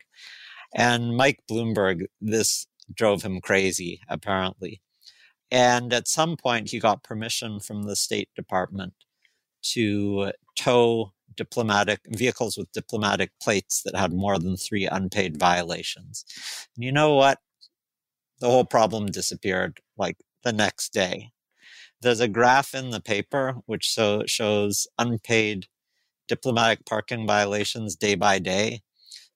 And 0.78 1.18
Mike 1.18 1.40
Bloomberg, 1.52 2.06
this 2.32 2.66
drove 2.98 3.22
him 3.24 3.42
crazy, 3.42 4.00
apparently. 4.08 4.82
And 5.52 5.94
at 5.94 6.08
some 6.08 6.36
point, 6.36 6.72
he 6.72 6.80
got 6.80 7.04
permission 7.04 7.60
from 7.60 7.84
the 7.84 7.96
State 7.96 8.30
Department 8.36 8.94
to 9.74 10.32
tow 10.56 11.14
diplomatic 11.36 12.00
vehicles 12.08 12.58
with 12.58 12.72
diplomatic 12.72 13.32
plates 13.42 13.84
that 13.84 13.96
had 13.96 14.14
more 14.14 14.40
than 14.40 14.58
three 14.58 14.88
unpaid 14.88 15.38
violations. 15.38 16.26
And 16.76 16.84
you 16.84 16.92
know 16.92 17.14
what? 17.14 17.38
The 18.40 18.50
whole 18.50 18.66
problem 18.66 19.08
disappeared 19.08 19.80
like 19.98 20.18
the 20.44 20.54
next 20.54 20.90
day. 20.94 21.32
There's 22.04 22.20
a 22.20 22.28
graph 22.28 22.74
in 22.74 22.92
the 22.92 23.00
paper 23.00 23.56
which 23.66 23.94
so, 23.94 24.24
shows 24.26 24.88
unpaid 24.98 25.66
diplomatic 26.28 26.86
parking 26.86 27.28
violations 27.28 27.96
day 27.96 28.16
by 28.16 28.40
day. 28.40 28.82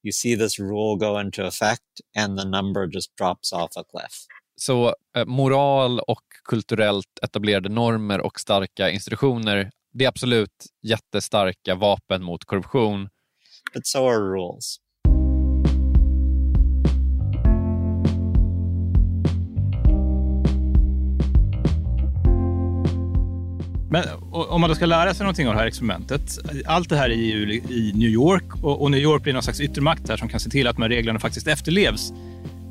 You 0.04 0.12
see 0.12 0.36
this 0.36 0.60
rule 0.60 0.98
go 0.98 1.18
into 1.18 1.46
effect 1.46 2.02
and 2.16 2.38
the 2.38 2.46
number 2.46 2.88
just 2.88 3.16
drops 3.16 3.54
off 3.54 3.72
a 3.78 3.84
cliff. 3.84 4.26
Så 4.56 4.96
eh, 5.18 5.26
moral 5.26 6.00
och 6.00 6.24
kulturellt 6.44 7.20
etablerade 7.22 7.70
normer 7.70 8.22
och 8.22 8.40
starka 8.40 8.90
institutioner, 8.90 9.72
det 9.94 10.06
är 10.06 10.10
absolut 10.10 10.66
jättestarka 10.82 11.76
vapen 11.76 12.24
mot 12.24 12.46
korruption. 12.46 13.10
But 13.74 13.88
so 13.88 14.08
are 14.08 14.20
rules. 14.20 14.80
Men 23.90 24.04
om 24.32 24.62
man 24.62 24.70
då 24.70 24.76
ska 24.76 24.86
lära 24.86 25.14
sig 25.14 25.24
någonting 25.24 25.48
av 25.48 25.54
det 25.54 25.60
här 25.60 25.68
experimentet. 25.68 26.40
Allt 26.66 26.90
det 26.90 26.98
här 26.98 27.10
är 27.10 27.16
ju 27.16 27.54
i 27.54 27.92
New 27.96 28.10
York 28.10 28.64
och, 28.64 28.92
New 28.92 29.00
York 29.00 29.24
blir 29.24 29.34
någon 29.34 29.44
slags 29.44 29.62
yttermakt 29.62 30.10
här 30.10 30.18
som 30.18 30.30
kan 30.30 30.40
se 30.40 30.50
till 30.50 30.68
att 30.68 30.76
de 30.76 30.82
här 30.82 30.90
reglerna 30.90 31.20
faktiskt 31.20 31.48
efterlevs. 31.48 32.14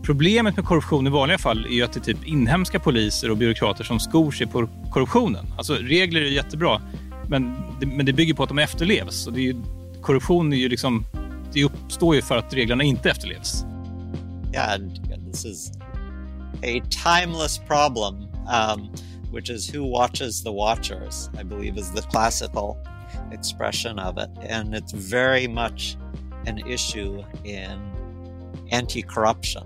Problemet 0.02 0.56
med 0.56 0.64
korruption 0.64 1.06
i 1.06 1.10
vanliga 1.10 1.38
fall 1.38 1.64
är 1.64 1.70
ju 1.70 1.82
att 1.82 1.92
det 1.92 2.00
är 2.00 2.14
typ 2.14 2.26
inhemska 2.26 2.80
poliser 2.80 3.30
och 3.30 3.36
byråkrater 3.36 3.84
som 3.84 4.00
skor 4.00 4.30
sig 4.30 4.46
på 4.46 4.68
korruptionen. 4.92 5.46
Alltså 5.56 5.74
regler 5.74 6.20
är 6.20 6.24
jättebra, 6.24 6.82
men 7.28 7.56
det, 7.80 7.86
men 7.86 8.06
det 8.06 8.12
bygger 8.12 8.34
på 8.34 8.42
att 8.42 8.48
de 8.48 8.58
efterlevs. 8.58 9.26
Och 9.26 9.32
det 9.32 9.40
är 9.40 9.42
ju, 9.42 9.62
korruption 10.02 10.52
är 10.52 10.56
ju 10.56 10.68
liksom, 10.68 11.04
det 11.52 11.64
uppstår 11.64 12.14
ju 12.14 12.22
för 12.22 12.36
att 12.36 12.54
reglerna 12.54 12.84
inte 12.84 13.10
efterlevs. 13.10 13.64
Yeah, 14.54 14.78
this 15.32 15.44
is 15.44 15.72
a 16.62 16.82
timeless 17.04 17.58
problem. 17.58 18.14
Um, 18.14 18.90
which 19.30 19.50
is 19.50 19.68
who 19.68 19.84
watches 19.84 20.42
the 20.42 20.52
watchers, 20.52 21.30
I 21.36 21.42
believe 21.42 21.76
is 21.76 21.90
the 21.92 22.02
classical 22.02 22.78
expression 23.30 23.98
of 23.98 24.18
it. 24.18 24.30
And 24.40 24.74
it's 24.74 24.92
very 24.92 25.46
much 25.46 25.96
an 26.46 26.58
issue 26.66 27.24
in 27.44 27.80
anti 28.70 29.02
corruption. 29.02 29.64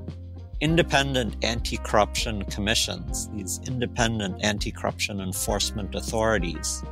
Independent 0.60 1.42
anti 1.42 1.78
corruption 1.78 2.42
commissions, 2.44 3.28
these 3.30 3.60
independent 3.66 4.44
anti 4.44 4.70
corruption 4.70 5.20
enforcement 5.20 5.94
authorities, 5.94 6.82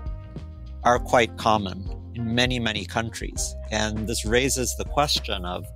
are 0.84 0.98
quite 0.98 1.36
common 1.36 1.84
in 2.14 2.34
many, 2.34 2.58
many 2.58 2.84
countries. 2.84 3.54
And 3.70 4.06
this 4.06 4.24
raises 4.24 4.74
the 4.76 4.84
question 4.84 5.44
of 5.44 5.66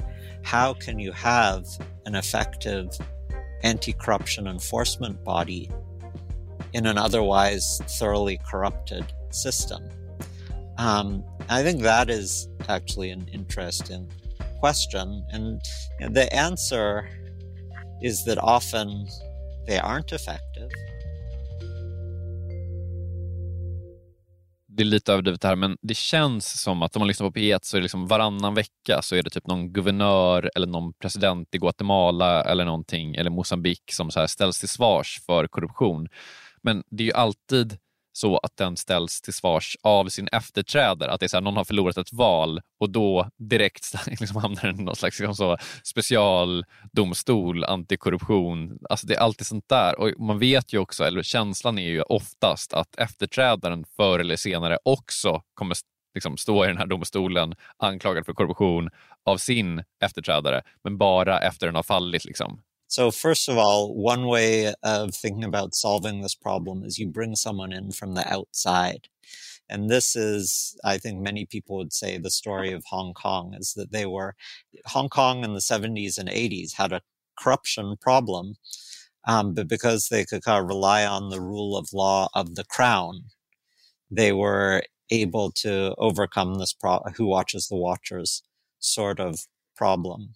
how 0.42 0.74
can 0.74 0.98
you 0.98 1.12
have 1.12 1.66
an 2.06 2.14
effective 2.14 2.88
anti 3.62 3.92
corruption 3.92 4.46
enforcement 4.46 5.22
body 5.24 5.70
in 6.72 6.86
an 6.86 6.98
otherwise 6.98 7.80
thoroughly 7.98 8.38
corrupted 8.50 9.04
system? 9.30 9.82
Um, 10.78 11.24
I 11.48 11.62
think 11.62 11.82
that 11.82 12.10
is 12.10 12.48
actually 12.68 13.10
an 13.10 13.28
interesting 13.32 14.10
question. 14.60 15.24
And 15.32 15.60
you 16.00 16.06
know, 16.06 16.12
the 16.12 16.32
answer 16.34 17.08
is 18.02 18.24
that 18.24 18.38
often 18.38 19.06
they 19.66 19.78
aren't 19.78 20.12
effective. 20.12 20.70
det 24.76 24.82
är 24.82 24.84
lite 24.84 25.12
överdrivet 25.12 25.44
här, 25.44 25.56
men 25.56 25.76
det 25.82 25.96
känns 25.96 26.62
som 26.62 26.82
att 26.82 26.96
om 26.96 27.00
man 27.00 27.08
lyssnar 27.08 27.30
på 27.30 27.38
P1 27.38 27.58
så 27.62 27.76
är 27.76 27.80
det 27.80 27.82
liksom 27.82 28.06
varannan 28.06 28.54
vecka 28.54 29.02
så 29.02 29.16
är 29.16 29.22
det 29.22 29.30
typ 29.30 29.46
någon 29.46 29.72
guvernör 29.72 30.50
eller 30.54 30.66
någon 30.66 30.92
president 30.92 31.54
i 31.54 31.58
Guatemala 31.58 32.42
eller 32.42 32.64
någonting, 32.64 33.14
eller 33.14 33.30
Mosambik 33.30 33.82
som 33.92 34.10
så 34.10 34.20
här 34.20 34.26
ställs 34.26 34.60
till 34.60 34.68
svars 34.68 35.20
för 35.26 35.46
korruption. 35.46 36.08
Men 36.62 36.82
det 36.90 37.02
är 37.02 37.06
ju 37.06 37.12
alltid 37.12 37.78
så 38.12 38.38
att 38.38 38.56
den 38.56 38.76
ställs 38.76 39.20
till 39.20 39.32
svars 39.32 39.76
av 39.82 40.08
sin 40.08 40.28
efterträdare. 40.32 41.10
Att 41.10 41.20
det 41.20 41.26
är 41.26 41.28
så 41.28 41.36
här, 41.36 41.42
någon 41.42 41.56
har 41.56 41.64
förlorat 41.64 41.96
ett 41.96 42.12
val 42.12 42.60
och 42.80 42.90
då 42.90 43.28
direkt 43.38 43.94
liksom 44.06 44.36
hamnar 44.36 44.62
den 44.62 44.80
i 44.80 44.82
någon 44.82 44.96
slags 44.96 45.18
liksom 45.18 45.36
så, 45.36 45.56
specialdomstol, 45.84 47.64
antikorruption. 47.64 48.78
Alltså 48.90 49.06
det 49.06 49.14
är 49.14 49.20
alltid 49.20 49.46
sånt 49.46 49.68
där. 49.68 49.98
Och 49.98 50.20
man 50.20 50.38
vet 50.38 50.72
ju 50.72 50.78
också, 50.78 51.04
eller 51.04 51.22
känslan 51.22 51.78
är 51.78 51.88
ju 51.88 52.02
oftast 52.02 52.72
att 52.72 52.96
efterträdaren 52.96 53.84
förr 53.96 54.18
eller 54.18 54.36
senare 54.36 54.78
också 54.84 55.42
kommer 55.54 55.76
liksom 56.14 56.36
stå 56.36 56.64
i 56.64 56.68
den 56.68 56.78
här 56.78 56.86
domstolen 56.86 57.54
anklagad 57.76 58.26
för 58.26 58.32
korruption 58.32 58.90
av 59.24 59.36
sin 59.36 59.84
efterträdare, 60.04 60.62
men 60.84 60.98
bara 60.98 61.40
efter 61.40 61.66
den 61.66 61.74
har 61.74 61.82
fallit. 61.82 62.24
Liksom. 62.24 62.60
So, 62.92 63.10
first 63.10 63.48
of 63.48 63.56
all, 63.56 63.94
one 63.94 64.26
way 64.26 64.74
of 64.82 65.14
thinking 65.14 65.44
about 65.44 65.74
solving 65.74 66.20
this 66.20 66.34
problem 66.34 66.84
is 66.84 66.98
you 66.98 67.08
bring 67.08 67.34
someone 67.36 67.72
in 67.72 67.90
from 67.90 68.12
the 68.12 68.30
outside. 68.30 69.08
And 69.66 69.88
this 69.88 70.14
is, 70.14 70.76
I 70.84 70.98
think 70.98 71.18
many 71.18 71.46
people 71.46 71.78
would 71.78 71.94
say, 71.94 72.18
the 72.18 72.30
story 72.30 72.70
of 72.70 72.84
Hong 72.90 73.14
Kong 73.14 73.54
is 73.58 73.72
that 73.76 73.92
they 73.92 74.04
were, 74.04 74.34
Hong 74.84 75.08
Kong 75.08 75.42
in 75.42 75.54
the 75.54 75.62
70s 75.62 76.18
and 76.18 76.28
80s 76.28 76.74
had 76.74 76.92
a 76.92 77.00
corruption 77.40 77.96
problem, 77.98 78.56
um, 79.26 79.54
but 79.54 79.68
because 79.68 80.08
they 80.08 80.26
could 80.26 80.42
kind 80.42 80.60
of 80.60 80.68
rely 80.68 81.06
on 81.06 81.30
the 81.30 81.40
rule 81.40 81.78
of 81.78 81.94
law 81.94 82.28
of 82.34 82.56
the 82.56 82.64
crown, 82.64 83.22
they 84.10 84.32
were 84.32 84.82
able 85.08 85.50
to 85.52 85.94
overcome 85.96 86.56
this 86.56 86.74
pro- 86.74 87.04
who 87.16 87.24
watches 87.24 87.68
the 87.68 87.76
watchers 87.76 88.42
sort 88.80 89.18
of 89.18 89.46
problem. 89.76 90.34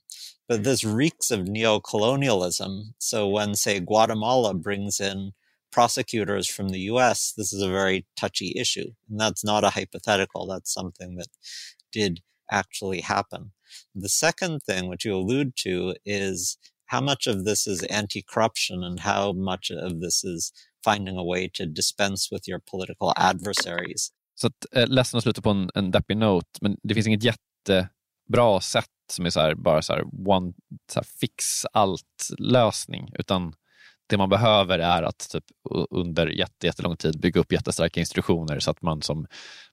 But 0.49 0.65
this 0.65 0.85
reeks 0.85 1.31
of 1.31 1.49
neo-colonialism. 1.49 2.95
So 2.99 3.29
when, 3.29 3.55
say, 3.55 3.81
Guatemala 3.81 4.55
brings 4.55 5.01
in 5.01 5.33
prosecutors 5.73 6.49
from 6.49 6.69
the 6.69 6.81
US, 6.93 7.33
this 7.37 7.53
is 7.53 7.63
a 7.63 7.69
very 7.69 8.07
touchy 8.17 8.53
issue. 8.57 8.93
And 9.11 9.21
that's 9.21 9.45
not 9.45 9.65
a 9.65 9.71
hypothetical. 9.71 10.47
That's 10.47 10.73
something 10.73 11.17
that 11.17 11.29
did 11.93 12.21
actually 12.51 13.01
happen. 13.01 13.53
The 13.95 14.09
second 14.09 14.61
thing, 14.63 14.89
which 14.89 15.05
you 15.05 15.15
allude 15.15 15.57
to, 15.57 15.95
is 16.05 16.57
how 16.87 17.01
much 17.01 17.27
of 17.27 17.45
this 17.45 17.67
is 17.67 17.83
anti-corruption 17.83 18.85
and 18.85 19.01
how 19.01 19.33
much 19.33 19.71
of 19.71 20.01
this 20.01 20.25
is 20.25 20.53
finding 20.85 21.17
a 21.17 21.25
way 21.25 21.49
to 21.55 21.67
dispense 21.67 22.29
with 22.31 22.47
your 22.47 22.61
political 22.71 23.13
adversaries. 23.17 24.13
Så 24.35 24.47
att, 24.47 24.67
eh, 24.73 24.89
ledsen 24.89 25.19
att 25.19 25.23
sluta 25.23 25.43
på 25.43 25.51
en, 25.51 25.71
en 25.75 25.91
deppig 25.91 26.17
note, 26.17 26.47
men 26.61 26.77
det 26.83 26.95
finns 26.95 27.07
inget 27.07 27.25
bra 28.27 28.61
sätt 28.61 28.85
som 29.13 29.27
är 29.27 29.31
så 29.31 29.41
här, 29.41 29.55
bara 29.55 29.83
så 29.83 29.93
här, 29.93 30.03
one, 30.29 30.53
så 30.93 31.01
här, 31.01 31.07
fix 31.21 31.67
allt-lösning, 31.73 33.11
utan 33.19 33.55
det 34.09 34.17
man 34.17 34.29
behöver 34.29 34.79
är 34.79 35.03
att 35.03 35.29
typ, 35.33 35.45
under 35.91 36.27
jättelång 36.65 36.97
tid 36.97 37.21
bygga 37.21 37.41
upp 37.41 37.53
jättestarka 37.53 38.01
institutioner 38.01 38.61
så 38.61 38.71
att 38.71 38.83
man 38.83 39.03
som 39.03 39.27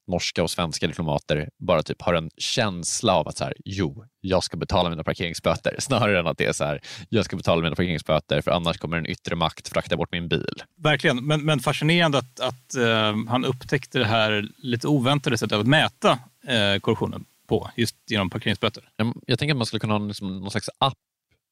norska 0.07 0.43
och 0.43 0.51
svenska 0.51 0.87
diplomater 0.87 1.49
bara 1.59 1.83
typ 1.83 2.01
har 2.01 2.13
en 2.13 2.29
känsla 2.37 3.15
av 3.15 3.27
att 3.27 3.37
så 3.37 3.43
här, 3.43 3.53
jo, 3.65 4.05
jag 4.21 4.43
ska 4.43 4.57
betala 4.57 4.89
mina 4.89 5.03
parkeringsböter 5.03 5.75
snarare 5.79 6.19
än 6.19 6.27
att 6.27 6.37
det 6.37 6.45
är 6.45 6.53
så 6.53 6.63
här, 6.63 6.81
jag 7.09 7.25
ska 7.25 7.35
betala 7.35 7.61
mina 7.61 7.75
parkeringsböter 7.75 8.41
för 8.41 8.51
annars 8.51 8.77
kommer 8.77 8.97
en 8.97 9.09
yttre 9.09 9.35
makt 9.35 9.67
frakta 9.67 9.97
bort 9.97 10.11
min 10.11 10.27
bil. 10.27 10.63
Verkligen, 10.77 11.25
men, 11.25 11.45
men 11.45 11.59
fascinerande 11.59 12.17
att, 12.17 12.39
att 12.39 12.75
uh, 12.77 13.27
han 13.27 13.45
upptäckte 13.45 13.99
det 13.99 14.05
här 14.05 14.47
lite 14.57 14.87
oväntade 14.87 15.37
sättet 15.37 15.59
att 15.59 15.67
mäta 15.67 16.11
uh, 16.11 16.79
korruptionen 16.81 17.25
på, 17.53 17.69
just 17.75 17.95
genom 18.09 18.29
parkeringsböter. 18.29 18.89
Jag 19.27 19.39
tänker 19.39 19.53
att 19.53 19.57
man 19.57 19.65
skulle 19.65 19.79
kunna 19.79 19.93
ha 19.93 20.07
liksom 20.07 20.39
någon 20.39 20.51
slags 20.51 20.69
app 20.77 20.97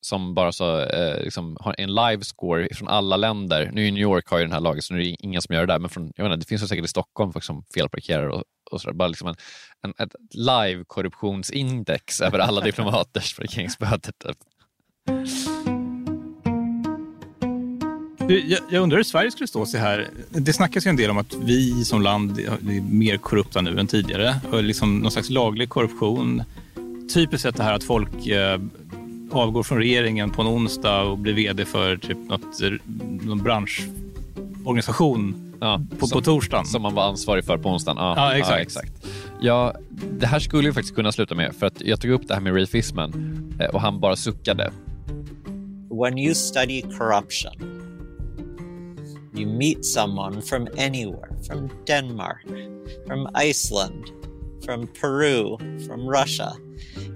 som 0.06 0.34
bara 0.34 0.52
så, 0.52 0.80
eh, 0.80 1.24
liksom, 1.24 1.58
har 1.60 1.76
en 1.78 1.96
live 1.96 2.24
score 2.24 2.68
från 2.76 2.88
alla 2.88 3.18
länder. 3.18 3.70
Nu 3.74 3.88
i 3.88 3.92
New 3.92 4.02
York 4.02 4.28
har 4.28 4.38
ju 4.38 4.44
den 4.44 4.54
här 4.54 4.60
lagen 4.60 4.82
så 4.82 4.94
nu 4.94 5.00
är 5.00 5.04
det 5.04 5.16
ingen 5.20 5.42
som 5.42 5.56
gör 5.56 5.66
det 5.66 5.74
där, 5.74 5.80
men 5.80 5.90
från, 5.90 6.12
jag 6.16 6.24
menar, 6.24 6.38
det 6.38 6.48
finns 6.48 6.64
ju 6.64 6.68
säkert 6.68 6.86
i 6.86 6.88
Stockholm 6.88 7.34
folk 7.34 7.46
som 7.46 7.64
felparkerar 7.74 8.28
och, 8.28 8.44
och 8.72 8.82
sådär. 8.82 8.94
Bara 8.94 9.08
liksom 9.08 9.28
en, 9.28 9.36
en, 9.82 9.94
ett 10.08 10.16
live 10.34 10.84
korruptionsindex 10.88 12.22
över 12.28 12.40
alla 12.40 12.62
diplomaters 12.62 13.36
parkeringsböter. 13.36 14.12
Typ. 14.12 14.38
Jag, 18.38 18.60
jag 18.70 18.84
undrar 18.84 18.98
hur 18.98 19.04
Sverige 19.04 19.32
skulle 19.32 19.48
stå 19.48 19.66
sig 19.66 19.80
här. 19.80 20.08
Det 20.30 20.54
snackas 20.54 20.86
ju 20.86 20.90
en 20.90 20.96
del 20.96 21.10
om 21.10 21.18
att 21.18 21.36
vi 21.42 21.86
som 21.86 22.02
land 22.02 22.40
är 22.40 22.82
mer 22.82 23.18
korrupta 23.18 23.62
nu 23.62 23.80
än 23.80 23.88
tidigare. 23.88 24.36
Och 24.52 24.64
liksom 24.64 25.00
någon 25.00 25.12
slags 25.12 25.30
laglig 25.30 25.70
korruption. 25.70 26.44
Typiskt 27.14 27.42
sett 27.42 27.58
det 27.58 27.64
här 27.64 27.74
att 27.74 27.84
folk 27.84 28.28
eh, 28.28 28.60
avgår 29.32 29.64
från 29.64 29.78
regeringen 29.78 30.30
på 30.30 30.42
en 30.42 30.48
onsdag 30.48 31.02
och 31.02 31.18
blir 31.18 31.34
vd 31.34 31.66
för 31.66 31.98
typ 31.98 32.18
något, 32.18 32.62
någon 33.22 33.44
branschorganisation 33.44 35.52
ja, 35.62 35.82
på, 36.00 36.08
som, 36.08 36.20
på 36.20 36.26
torsdagen. 36.26 36.66
Som 36.66 36.82
man 36.82 36.94
var 36.94 37.04
ansvarig 37.04 37.46
för 37.46 37.58
på 37.58 37.70
onsdagen. 37.70 37.98
Ja, 38.00 38.14
ja 38.18 38.34
exakt. 38.34 38.56
Ja, 38.56 38.62
exakt. 38.62 39.08
Ja, 39.42 39.74
det 40.12 40.28
här 40.28 40.40
skulle 40.40 40.68
ju 40.68 40.74
faktiskt 40.74 40.96
kunna 40.96 41.12
sluta 41.12 41.36
med, 41.36 41.56
för 41.56 41.66
att 41.66 41.82
jag 41.82 42.02
tog 42.02 42.12
upp 42.12 42.28
det 42.28 42.34
här 42.34 42.42
med 42.42 42.56
Ray 42.56 42.66
Fisman 42.66 43.14
eh, 43.60 43.66
och 43.66 43.82
han 43.82 44.00
bara 44.00 44.16
suckade. 44.16 44.72
When 46.04 46.18
you 46.18 46.36
study 46.36 46.82
corruption, 46.82 47.81
you 49.34 49.46
meet 49.48 49.86
someone 49.86 50.42
from 50.42 50.68
anywhere, 50.78 51.32
from 51.46 51.70
Denmark, 51.86 52.46
from 53.08 53.30
Iceland, 53.36 54.12
from 54.66 54.88
Peru, 54.88 55.58
from 55.86 56.08
Russia. 56.08 56.54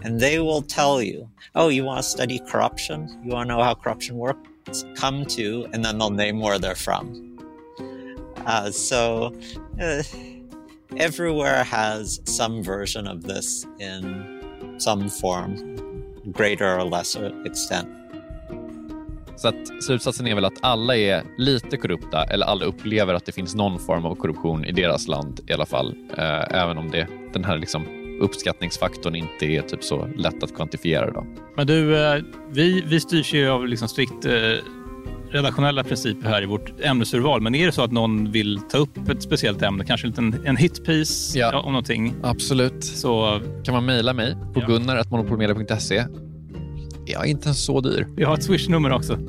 and 0.03 0.19
they 0.19 0.39
will 0.39 0.61
tell 0.61 1.01
you, 1.01 1.29
oh, 1.55 1.69
you 1.69 1.83
want 1.83 2.03
to 2.03 2.09
study 2.09 2.39
corruption? 2.47 3.07
You 3.23 3.33
want 3.33 3.49
to 3.49 3.55
know 3.55 3.63
how 3.63 3.73
corruption 3.73 4.15
works? 4.17 4.85
Come 4.95 5.25
to, 5.25 5.67
and 5.73 5.83
then 5.83 5.97
they'll 5.97 6.09
name 6.09 6.39
where 6.39 6.59
they're 6.59 6.75
from. 6.75 7.37
Uh, 8.45 8.69
so 8.71 9.33
uh, 9.81 10.03
everywhere 10.97 11.63
has 11.63 12.21
some 12.25 12.63
version 12.63 13.07
of 13.07 13.23
this 13.23 13.65
in 13.79 14.75
some 14.77 15.09
form, 15.09 16.03
greater 16.31 16.77
or 16.77 16.83
lesser 16.83 17.31
extent. 17.45 17.89
Så 19.35 19.47
att 19.47 19.83
slutsatsen 19.83 20.27
är 20.27 20.35
väl 20.35 20.45
att 20.45 20.57
alla 20.61 20.97
är 20.97 21.23
lite 21.37 21.77
korrupta 21.77 22.23
eller 22.23 22.45
alla 22.45 22.65
upplever 22.65 23.13
att 23.13 23.25
det 23.25 23.31
finns 23.31 23.55
någon 23.55 23.79
form 23.79 24.05
av 24.05 24.15
korruption 24.15 24.65
i 24.65 24.71
deras 24.71 25.07
land 25.07 25.39
i 25.47 25.53
alla 25.53 25.65
fall. 25.65 25.95
Eh, 26.17 26.61
även 26.61 26.77
om 26.77 26.91
det, 26.91 27.07
den 27.33 27.43
här 27.43 27.57
liksom 27.57 27.85
uppskattningsfaktorn 28.21 29.15
inte 29.15 29.45
är 29.45 29.61
typ 29.61 29.83
så 29.83 30.07
lätt 30.17 30.43
att 30.43 30.55
kvantifiera. 30.55 31.11
Då. 31.11 31.25
Men 31.55 31.67
du, 31.67 32.05
eh, 32.05 32.21
vi, 32.51 32.83
vi 32.87 32.99
styrs 32.99 33.33
ju 33.33 33.49
av 33.49 33.67
liksom 33.67 33.87
strikt 33.87 34.25
eh, 34.25 34.31
redaktionella 35.29 35.83
principer 35.83 36.29
här 36.29 36.43
i 36.43 36.45
vårt 36.45 36.81
ämnesurval. 36.81 37.41
Men 37.41 37.55
är 37.55 37.65
det 37.65 37.71
så 37.71 37.81
att 37.81 37.91
någon 37.91 38.31
vill 38.31 38.59
ta 38.69 38.77
upp 38.77 39.09
ett 39.09 39.23
speciellt 39.23 39.61
ämne, 39.61 39.85
kanske 39.85 40.07
en, 40.07 40.45
en 40.45 40.57
hitpiece 40.57 41.35
ja, 41.35 41.59
om 41.59 41.71
någonting? 41.71 42.15
Absolut. 42.23 42.83
Så 42.83 43.41
kan 43.63 43.73
man 43.73 43.85
mejla 43.85 44.13
mig 44.13 44.35
på 44.53 44.61
ja. 44.61 44.67
gunnar.monopolmedia.se. 44.67 46.05
Jag 47.05 47.25
är 47.25 47.29
inte 47.29 47.45
ens 47.45 47.65
så 47.65 47.81
dyr. 47.81 48.07
Vi 48.15 48.23
har 48.23 48.33
ett 48.33 48.43
swishnummer 48.43 48.91
också. 48.91 49.19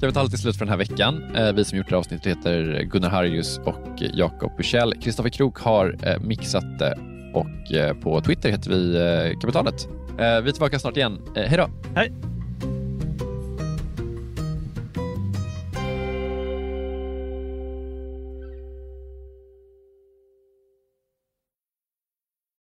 Kapitalet 0.00 0.30
till 0.30 0.40
slut 0.40 0.56
för 0.56 0.64
den 0.64 0.70
här 0.70 0.78
veckan. 0.78 1.22
Eh, 1.36 1.52
vi 1.52 1.64
som 1.64 1.78
gjort 1.78 1.88
det 1.88 1.94
här 1.94 1.98
avsnittet 1.98 2.26
heter 2.26 2.82
Gunnar 2.82 3.10
Harjus 3.10 3.60
och 3.64 4.02
Jakob 4.14 4.56
Bursell. 4.56 4.94
Kristoffer 4.94 5.30
Krook 5.30 5.58
har 5.58 6.18
mixat 6.20 6.78
det 6.78 6.98
och 7.32 7.72
eh, 7.72 7.94
på 7.94 8.20
Twitter 8.20 8.50
heter 8.50 8.70
vi 8.70 8.96
eh, 8.96 9.40
Kapitalet. 9.40 9.88
Eh, 10.08 10.16
vi 10.18 10.48
är 10.48 10.52
tillbaka 10.52 10.78
snart 10.78 10.96
igen. 10.96 11.18
Hej 11.34 11.56
då! 11.56 11.68
Hej! 11.94 12.31